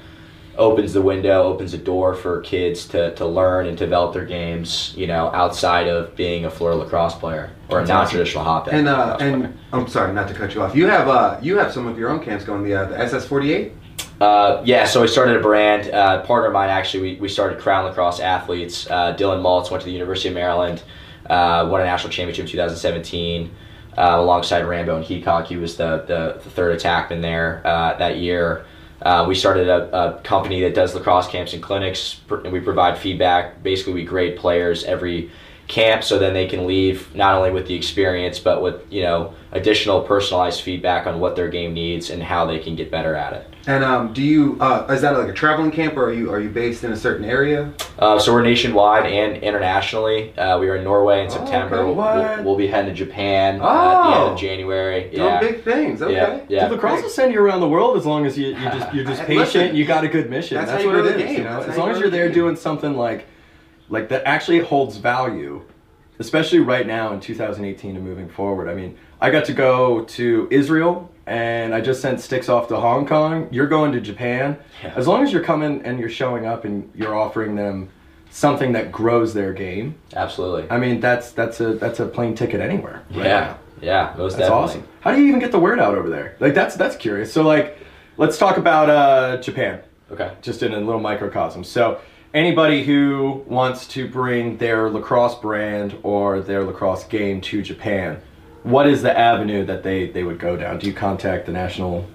opens 0.56 0.94
the 0.94 1.02
window, 1.02 1.42
opens 1.44 1.72
the 1.72 1.80
door 1.80 2.14
for 2.14 2.40
kids 2.42 2.86
to, 2.88 3.16
to 3.16 3.26
learn 3.26 3.66
and 3.66 3.76
develop 3.76 4.14
their 4.14 4.24
games, 4.26 4.94
you 4.96 5.08
know, 5.08 5.32
outside 5.34 5.88
of 5.88 6.16
being 6.16 6.46
a 6.46 6.50
Florida 6.52 6.80
lacrosse 6.80 7.16
player 7.16 7.50
or 7.70 7.80
a 7.80 7.86
non-traditional 7.88 8.44
hotbed. 8.44 8.76
And 8.76 8.88
uh, 8.88 8.92
lacrosse 8.92 9.18
player. 9.18 9.34
and 9.34 9.60
I'm 9.72 9.88
sorry 9.88 10.14
not 10.14 10.28
to 10.28 10.36
cut 10.36 10.54
you 10.54 10.62
off. 10.62 10.76
You 10.76 10.86
have 10.88 11.08
uh 11.08 11.40
you 11.42 11.58
have 11.58 11.74
some 11.74 11.88
of 11.88 11.98
your 11.98 12.10
own 12.10 12.20
camps 12.24 12.46
going. 12.46 12.64
The 12.64 12.76
uh, 12.76 12.86
the 12.86 12.96
SS48. 12.98 13.72
Uh, 14.24 14.62
yeah, 14.64 14.86
so 14.86 15.04
I 15.04 15.06
started 15.06 15.36
a 15.36 15.42
brand. 15.42 15.94
Uh, 15.94 16.22
partner 16.22 16.48
of 16.48 16.54
mine 16.54 16.70
actually, 16.70 17.16
we, 17.16 17.20
we 17.20 17.28
started 17.28 17.60
Crown 17.60 17.86
Lacrosse 17.86 18.20
Athletes. 18.20 18.90
Uh, 18.90 19.14
Dylan 19.16 19.42
Maltz 19.42 19.70
went 19.70 19.82
to 19.82 19.86
the 19.86 19.92
University 19.92 20.30
of 20.30 20.36
Maryland, 20.36 20.82
uh, 21.30 21.68
won 21.70 21.82
a 21.82 21.84
national 21.84 22.12
championship 22.12 22.46
in 22.46 22.52
2017 22.52 23.54
uh, 23.98 24.16
alongside 24.18 24.62
Rambo 24.62 24.96
and 24.96 25.06
Heacock. 25.06 25.48
He 25.48 25.58
was 25.58 25.76
the, 25.76 26.06
the, 26.08 26.40
the 26.42 26.50
third 26.52 26.80
attackman 26.80 27.22
there 27.22 27.62
uh, 27.66 27.98
that 27.98 28.18
year. 28.18 28.66
We 29.28 29.36
started 29.36 29.68
a, 29.68 29.94
a 29.94 30.22
company 30.22 30.62
that 30.62 30.74
does 30.74 30.96
lacrosse 30.96 31.28
camps 31.28 31.54
and 31.54 31.62
clinics, 31.62 32.22
and 32.30 32.54
we 32.54 32.62
provide 32.62 32.98
feedback. 32.98 33.62
Basically, 33.62 33.94
we 33.94 34.06
grade 34.06 34.38
players 34.38 34.86
every 34.86 35.32
camp 35.74 36.04
so 36.04 36.20
then 36.20 36.34
they 36.36 36.46
can 36.46 36.68
leave 36.68 37.14
not 37.16 37.34
only 37.34 37.50
with 37.50 37.66
the 37.68 37.74
experience 37.74 38.38
but 38.38 38.62
with 38.62 38.76
you 38.92 39.02
know 39.02 39.34
additional 39.54 40.02
personalized 40.02 40.62
feedback 40.62 41.08
on 41.08 41.20
what 41.20 41.36
their 41.36 41.48
game 41.50 41.74
needs 41.74 42.10
and 42.12 42.22
how 42.22 42.46
they 42.46 42.60
can 42.60 42.76
get 42.76 42.90
better 42.92 43.14
at 43.16 43.34
it. 43.34 43.48
And 43.66 43.84
um, 43.84 44.12
do 44.14 44.22
you 44.22 44.58
uh, 44.60 44.86
is 44.90 45.02
that 45.02 45.18
like 45.18 45.30
a 45.30 45.34
traveling 45.34 45.72
camp 45.72 45.96
or 45.96 46.06
are 46.10 46.14
you 46.14 46.30
are 46.32 46.40
you 46.40 46.50
based 46.50 46.84
in 46.84 46.92
a 46.92 46.98
certain 46.98 47.24
area? 47.26 47.72
Uh, 47.98 48.20
so 48.20 48.34
we're 48.34 48.42
nationwide 48.44 49.06
and 49.06 49.42
internationally. 49.42 50.38
Uh, 50.38 50.60
we 50.60 50.68
are 50.70 50.76
in 50.76 50.84
Norway 50.84 51.22
in 51.22 51.28
Oh, 51.28 51.30
September. 51.30 51.78
okay. 51.78 51.86
We'll, 51.86 51.96
we'll, 51.96 52.44
we'll 52.44 52.58
be 52.58 52.68
heading 52.68 52.90
to 52.94 52.96
Japan 53.06 53.62
uh, 53.62 53.66
at 53.66 54.04
the 54.04 54.16
end 54.16 54.24
Oh. 54.30 54.34
of 54.34 54.40
January. 54.40 55.02
Doing 55.10 55.16
Yeah. 55.24 55.40
big 55.40 55.64
things. 55.64 56.02
Okay. 56.02 56.14
Yeah, 56.14 56.40
yeah. 56.50 56.62
Dude, 56.68 56.74
lacrosse 56.74 57.02
will 57.04 57.10
send 57.10 57.32
you 57.34 57.40
around 57.42 57.62
the 57.62 57.70
world 57.70 57.96
as 57.98 58.06
long 58.06 58.26
as 58.26 58.38
you, 58.38 58.48
you 58.48 58.54
just, 58.56 58.94
you're 58.94 59.06
just 59.06 59.22
patient 59.34 59.38
listen, 59.56 59.76
you 59.76 59.86
got 59.86 60.04
a 60.04 60.08
good 60.10 60.30
mission. 60.30 60.58
that's 60.58 60.72
That's, 60.72 60.84
how 60.84 60.90
you 60.90 60.96
what 60.96 61.04
grow 61.04 61.12
it 61.12 61.18
the 61.18 61.24
game. 61.24 61.38
You 61.38 61.44
know? 61.46 61.58
That's 61.60 61.70
As 61.72 61.78
long 61.78 61.90
as 61.90 62.00
you're 62.00 62.10
there 62.10 62.30
doing 62.30 62.56
something 62.58 62.96
like 62.98 63.28
like 63.90 64.10
that 64.10 64.24
actually 64.26 64.60
holds 64.60 64.98
value, 64.98 65.62
especially 66.20 66.60
right 66.60 66.86
now 66.88 67.14
in 67.14 67.20
2018 67.20 67.96
and 67.96 68.06
moving 68.06 68.30
forward. 68.30 68.70
I 68.70 68.74
mean, 68.76 68.98
I 69.22 69.30
got 69.30 69.46
to 69.46 69.54
go 69.54 70.04
to 70.04 70.48
Israel 70.52 71.10
and 71.26 71.74
I 71.74 71.82
just 71.82 72.02
sent 72.02 72.20
sticks 72.20 72.50
off 72.50 72.68
to 72.70 72.76
Hong 72.78 73.06
Kong. 73.06 73.48
You're 73.52 73.68
going 73.68 73.92
to 73.94 74.02
Japan. 74.02 74.58
Yeah. 74.84 74.94
As 74.96 75.08
long 75.08 75.24
as 75.24 75.32
you're 75.32 75.44
coming 75.44 75.82
and 75.84 76.00
you're 76.00 76.10
showing 76.10 76.46
up 76.46 76.66
and 76.66 76.90
you're 76.94 77.16
offering 77.16 77.56
them 77.56 77.90
something 78.30 78.72
that 78.74 78.92
grows 78.92 79.34
their 79.34 79.54
game. 79.54 79.96
Absolutely. 80.16 80.70
I 80.70 80.78
mean, 80.80 81.00
that's 81.00 81.32
that's 81.32 81.60
a 81.62 81.74
that's 81.76 82.00
a 82.00 82.08
plane 82.08 82.36
ticket 82.36 82.60
anywhere. 82.60 83.04
right 83.12 83.26
yeah. 83.26 83.40
now. 83.40 83.58
Yeah. 83.82 84.14
Most 84.18 84.38
That's 84.38 84.50
definitely. 84.50 84.64
awesome. 84.64 84.88
How 85.02 85.14
do 85.14 85.22
you 85.22 85.28
even 85.28 85.40
get 85.40 85.52
the 85.52 85.60
word 85.60 85.78
out 85.80 85.96
over 85.96 86.10
there? 86.10 86.36
Like 86.40 86.54
that's 86.54 86.76
that's 86.76 86.96
curious. 86.96 87.32
So 87.34 87.44
like, 87.44 87.78
let's 88.18 88.38
talk 88.38 88.58
about 88.58 88.90
uh, 88.90 89.38
Japan, 89.42 89.82
Okay. 90.12 90.32
just 90.42 90.64
in 90.64 90.74
a 90.74 90.80
little 90.80 91.02
microcosm. 91.02 91.64
So 91.64 92.00
anybody 92.34 92.84
who 92.84 93.44
wants 93.48 93.88
to 93.88 94.08
bring 94.08 94.58
their 94.58 94.90
lacrosse 94.90 95.36
brand 95.36 95.98
or 96.04 96.42
their 96.42 96.64
lacrosse 96.64 97.04
game 97.06 97.42
to 97.42 97.62
Japan, 97.62 98.22
what 98.64 98.88
is 98.88 99.02
the 99.02 99.18
avenue 99.18 99.66
that 99.66 99.84
they 99.84 100.08
they 100.08 100.24
would 100.24 100.40
go 100.40 100.56
down? 100.56 100.80
Do 100.80 100.88
you 100.88 100.94
contact 100.94 101.46
the 101.46 101.52
national 101.52 102.08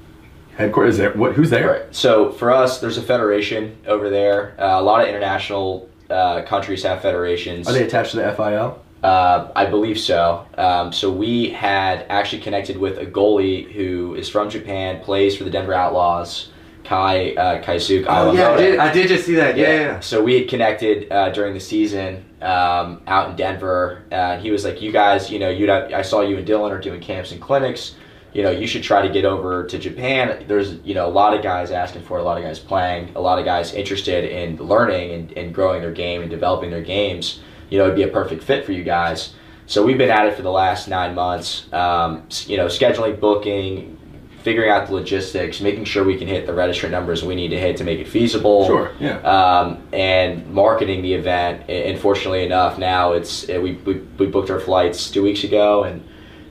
headquarters? 0.56 0.94
Is 0.94 0.98
there 0.98 1.12
what? 1.12 1.34
Who's 1.34 1.50
there? 1.50 1.70
Right. 1.70 1.94
So 1.94 2.32
for 2.32 2.50
us, 2.50 2.80
there's 2.80 2.98
a 2.98 3.02
federation 3.02 3.76
over 3.86 4.10
there. 4.10 4.54
Uh, 4.58 4.80
a 4.80 4.82
lot 4.82 5.02
of 5.02 5.08
international 5.08 5.88
uh, 6.10 6.42
countries 6.42 6.82
have 6.82 7.02
federations. 7.02 7.68
Are 7.68 7.72
they 7.72 7.84
attached 7.84 8.12
to 8.12 8.16
the 8.16 8.32
FIL? 8.34 8.82
Uh, 9.02 9.52
I 9.54 9.66
believe 9.66 10.00
so. 10.00 10.44
Um, 10.56 10.92
so 10.92 11.12
we 11.12 11.50
had 11.50 12.04
actually 12.08 12.42
connected 12.42 12.76
with 12.76 12.98
a 12.98 13.06
goalie 13.06 13.70
who 13.70 14.16
is 14.16 14.28
from 14.28 14.50
Japan, 14.50 15.00
plays 15.04 15.36
for 15.36 15.44
the 15.44 15.50
Denver 15.50 15.72
Outlaws, 15.72 16.50
Kai 16.88 17.32
uh, 17.32 17.62
Kaizuk. 17.62 18.06
Oh 18.08 18.32
yeah, 18.32 18.52
I 18.52 18.56
did, 18.56 18.78
I 18.78 18.90
did 18.90 19.08
just 19.08 19.26
see 19.26 19.34
that. 19.34 19.58
Yeah, 19.58 19.68
yeah. 19.68 19.80
yeah. 19.80 20.00
So 20.00 20.24
we 20.24 20.40
had 20.40 20.48
connected 20.48 21.12
uh, 21.12 21.28
during 21.28 21.52
the 21.52 21.60
season 21.60 22.24
um, 22.40 23.02
out 23.06 23.28
in 23.28 23.36
Denver, 23.36 24.04
uh, 24.10 24.14
and 24.14 24.42
he 24.42 24.50
was 24.50 24.64
like, 24.64 24.80
"You 24.80 24.90
guys, 24.90 25.30
you 25.30 25.38
know, 25.38 25.50
you 25.50 25.70
I 25.70 26.00
saw 26.00 26.22
you 26.22 26.38
and 26.38 26.48
Dylan 26.48 26.70
are 26.70 26.80
doing 26.80 27.02
camps 27.02 27.30
and 27.30 27.42
clinics. 27.42 27.96
You 28.32 28.42
know, 28.42 28.50
you 28.50 28.66
should 28.66 28.82
try 28.82 29.06
to 29.06 29.12
get 29.12 29.26
over 29.26 29.66
to 29.66 29.78
Japan. 29.78 30.44
There's, 30.48 30.76
you 30.76 30.94
know, 30.94 31.06
a 31.06 31.10
lot 31.10 31.34
of 31.34 31.42
guys 31.42 31.70
asking 31.70 32.02
for 32.02 32.18
it, 32.18 32.22
a 32.22 32.24
lot 32.24 32.38
of 32.38 32.44
guys 32.44 32.58
playing, 32.58 33.14
a 33.16 33.20
lot 33.20 33.38
of 33.38 33.44
guys 33.44 33.74
interested 33.74 34.24
in 34.24 34.56
learning 34.56 35.12
and, 35.12 35.32
and 35.32 35.54
growing 35.54 35.82
their 35.82 35.92
game 35.92 36.22
and 36.22 36.30
developing 36.30 36.70
their 36.70 36.82
games. 36.82 37.40
You 37.68 37.78
know, 37.78 37.84
it'd 37.84 37.96
be 37.96 38.02
a 38.04 38.08
perfect 38.08 38.42
fit 38.42 38.64
for 38.64 38.72
you 38.72 38.82
guys." 38.82 39.34
So 39.66 39.84
we've 39.84 39.98
been 39.98 40.08
at 40.08 40.24
it 40.24 40.34
for 40.34 40.40
the 40.40 40.50
last 40.50 40.88
nine 40.88 41.14
months. 41.14 41.70
Um, 41.70 42.26
you 42.46 42.56
know, 42.56 42.64
scheduling, 42.64 43.20
booking, 43.20 43.97
figuring 44.42 44.70
out 44.70 44.86
the 44.86 44.94
logistics, 44.94 45.60
making 45.60 45.84
sure 45.84 46.04
we 46.04 46.16
can 46.16 46.28
hit 46.28 46.46
the 46.46 46.52
registrant 46.52 46.90
numbers 46.90 47.24
we 47.24 47.34
need 47.34 47.48
to 47.48 47.58
hit 47.58 47.76
to 47.78 47.84
make 47.84 47.98
it 47.98 48.08
feasible. 48.08 48.66
Sure. 48.66 48.92
Yeah. 48.98 49.18
Um, 49.20 49.82
and 49.92 50.46
marketing 50.52 51.02
the 51.02 51.14
event. 51.14 51.68
And 51.68 51.98
fortunately 51.98 52.44
enough, 52.44 52.78
now 52.78 53.12
it's 53.12 53.46
we, 53.48 53.72
we, 53.72 53.94
we 54.18 54.26
booked 54.26 54.50
our 54.50 54.60
flights 54.60 55.10
two 55.10 55.22
weeks 55.22 55.44
ago 55.44 55.84
and 55.84 56.06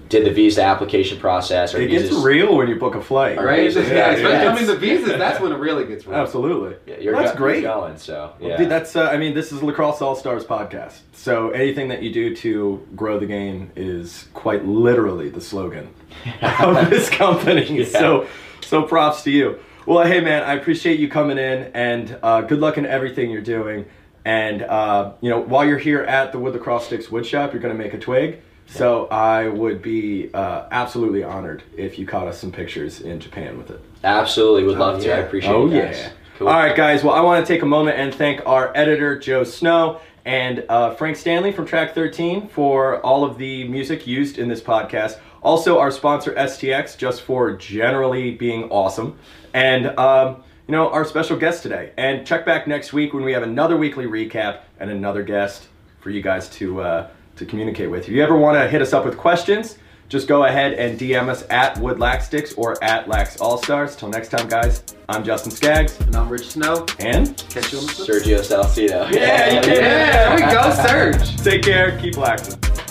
did 0.09 0.25
the 0.25 0.31
visa 0.31 0.63
application 0.63 1.19
process. 1.19 1.73
It 1.73 1.87
gets 1.89 2.13
real 2.13 2.55
when 2.55 2.67
you 2.67 2.75
book 2.75 2.95
a 2.95 3.01
flight, 3.01 3.37
right? 3.37 3.63
Visas, 3.63 3.89
yeah, 3.89 4.15
yeah, 4.15 4.43
yeah. 4.43 4.51
I 4.51 4.55
mean 4.55 4.65
the 4.65 4.77
visas. 4.77 5.17
That's 5.17 5.39
when 5.39 5.51
it 5.51 5.57
really 5.57 5.85
gets 5.85 6.05
real. 6.05 6.17
Absolutely. 6.17 6.75
Yeah, 6.85 6.99
you're 6.99 7.13
that's 7.13 7.31
go- 7.31 7.37
great. 7.37 7.63
Going 7.63 7.97
so 7.97 8.33
yeah. 8.39 8.47
Well, 8.47 8.57
dude, 8.57 8.69
that's 8.69 8.95
uh, 8.95 9.09
I 9.09 9.17
mean 9.17 9.33
this 9.33 9.51
is 9.51 9.61
Lacrosse 9.61 10.01
All 10.01 10.15
Stars 10.15 10.45
podcast. 10.45 10.99
So 11.13 11.49
anything 11.49 11.89
that 11.89 12.03
you 12.03 12.13
do 12.13 12.35
to 12.37 12.87
grow 12.95 13.19
the 13.19 13.25
game 13.25 13.71
is 13.75 14.27
quite 14.33 14.65
literally 14.65 15.29
the 15.29 15.41
slogan 15.41 15.89
of 16.41 16.89
this 16.89 17.09
company. 17.09 17.85
So 17.85 18.27
so 18.61 18.83
props 18.83 19.23
to 19.23 19.31
you. 19.31 19.59
Well, 19.85 20.05
hey 20.05 20.19
man, 20.19 20.43
I 20.43 20.53
appreciate 20.55 20.99
you 20.99 21.07
coming 21.07 21.37
in, 21.37 21.71
and 21.73 22.17
uh, 22.21 22.41
good 22.41 22.59
luck 22.59 22.77
in 22.77 22.85
everything 22.85 23.31
you're 23.31 23.41
doing. 23.41 23.85
And 24.25 24.61
uh, 24.61 25.13
you 25.21 25.29
know, 25.29 25.39
while 25.39 25.65
you're 25.65 25.77
here 25.77 26.01
at 26.01 26.33
the 26.33 26.39
Wood 26.39 26.53
Lacrosse 26.53 26.87
Sticks 26.87 27.09
Wood 27.09 27.25
Shop, 27.25 27.53
you're 27.53 27.61
going 27.61 27.75
to 27.75 27.81
make 27.81 27.93
a 27.93 27.99
twig. 27.99 28.41
So 28.65 29.07
I 29.07 29.47
would 29.47 29.81
be 29.81 30.29
uh, 30.33 30.67
absolutely 30.71 31.23
honored 31.23 31.63
if 31.77 31.97
you 31.97 32.05
caught 32.05 32.27
us 32.27 32.37
some 32.37 32.51
pictures 32.51 32.99
in 32.99 33.21
Japan 33.21 33.57
with 33.57 33.71
it. 33.71 33.79
Absolutely, 34.03 34.63
would 34.63 34.77
love 34.77 34.99
oh, 34.99 35.03
to. 35.03 35.15
I 35.15 35.19
appreciate 35.19 35.53
oh, 35.53 35.67
it. 35.67 35.73
Oh 35.73 35.89
yeah. 35.89 36.09
Cool. 36.37 36.49
All 36.49 36.53
right, 36.53 36.75
guys. 36.75 37.03
Well, 37.03 37.15
I 37.15 37.21
want 37.21 37.43
to 37.43 37.51
take 37.51 37.63
a 37.63 37.65
moment 37.65 37.97
and 37.97 38.13
thank 38.13 38.45
our 38.45 38.71
editor 38.75 39.17
Joe 39.17 39.43
Snow 39.43 40.01
and 40.23 40.63
uh, 40.69 40.93
Frank 40.93 41.15
Stanley 41.15 41.51
from 41.51 41.65
Track 41.65 41.95
13 41.95 42.47
for 42.47 43.03
all 43.03 43.23
of 43.23 43.39
the 43.39 43.67
music 43.67 44.05
used 44.05 44.37
in 44.37 44.47
this 44.47 44.61
podcast. 44.61 45.17
Also, 45.41 45.79
our 45.79 45.89
sponsor 45.89 46.35
STX, 46.35 46.95
just 46.95 47.23
for 47.23 47.53
generally 47.53 48.35
being 48.35 48.65
awesome, 48.65 49.17
and 49.55 49.87
um, 49.97 50.43
you 50.67 50.73
know 50.73 50.91
our 50.91 51.05
special 51.05 51.37
guest 51.37 51.63
today. 51.63 51.91
And 51.97 52.23
check 52.23 52.45
back 52.45 52.67
next 52.67 52.93
week 52.93 53.15
when 53.15 53.23
we 53.23 53.33
have 53.33 53.41
another 53.41 53.75
weekly 53.75 54.05
recap 54.05 54.59
and 54.79 54.91
another 54.91 55.23
guest 55.23 55.69
for 56.01 56.11
you 56.11 56.21
guys 56.21 56.49
to. 56.49 56.81
Uh, 56.81 57.09
to 57.37 57.45
communicate 57.45 57.89
with. 57.89 58.03
If 58.03 58.09
you 58.09 58.23
ever 58.23 58.35
want 58.35 58.57
to 58.57 58.67
hit 58.67 58.81
us 58.81 58.93
up 58.93 59.05
with 59.05 59.15
questions, 59.15 59.77
just 60.09 60.27
go 60.27 60.45
ahead 60.45 60.73
and 60.73 60.99
DM 60.99 61.27
us 61.27 61.45
at 61.49 61.77
Wood 61.79 61.99
Sticks 62.21 62.53
or 62.53 62.81
at 62.83 63.07
Lax 63.07 63.39
All 63.41 63.57
Stars. 63.57 63.95
Till 63.95 64.09
next 64.09 64.29
time, 64.29 64.47
guys, 64.47 64.83
I'm 65.09 65.23
Justin 65.23 65.51
Skaggs. 65.51 65.99
And 66.01 66.15
I'm 66.15 66.29
Rich 66.29 66.51
Snow. 66.51 66.85
And 66.99 67.37
catch 67.49 67.73
you 67.73 67.79
on 67.79 67.85
the 67.85 67.91
Sergio 67.91 68.39
Salcido. 68.39 69.11
Yeah, 69.11 69.49
yeah, 69.49 69.65
yeah. 69.65 70.35
There 70.35 70.35
we 70.35 70.53
go, 70.53 70.73
Serge. 70.73 71.37
Take 71.43 71.63
care. 71.63 71.97
Keep 71.99 72.15
laxing. 72.15 72.86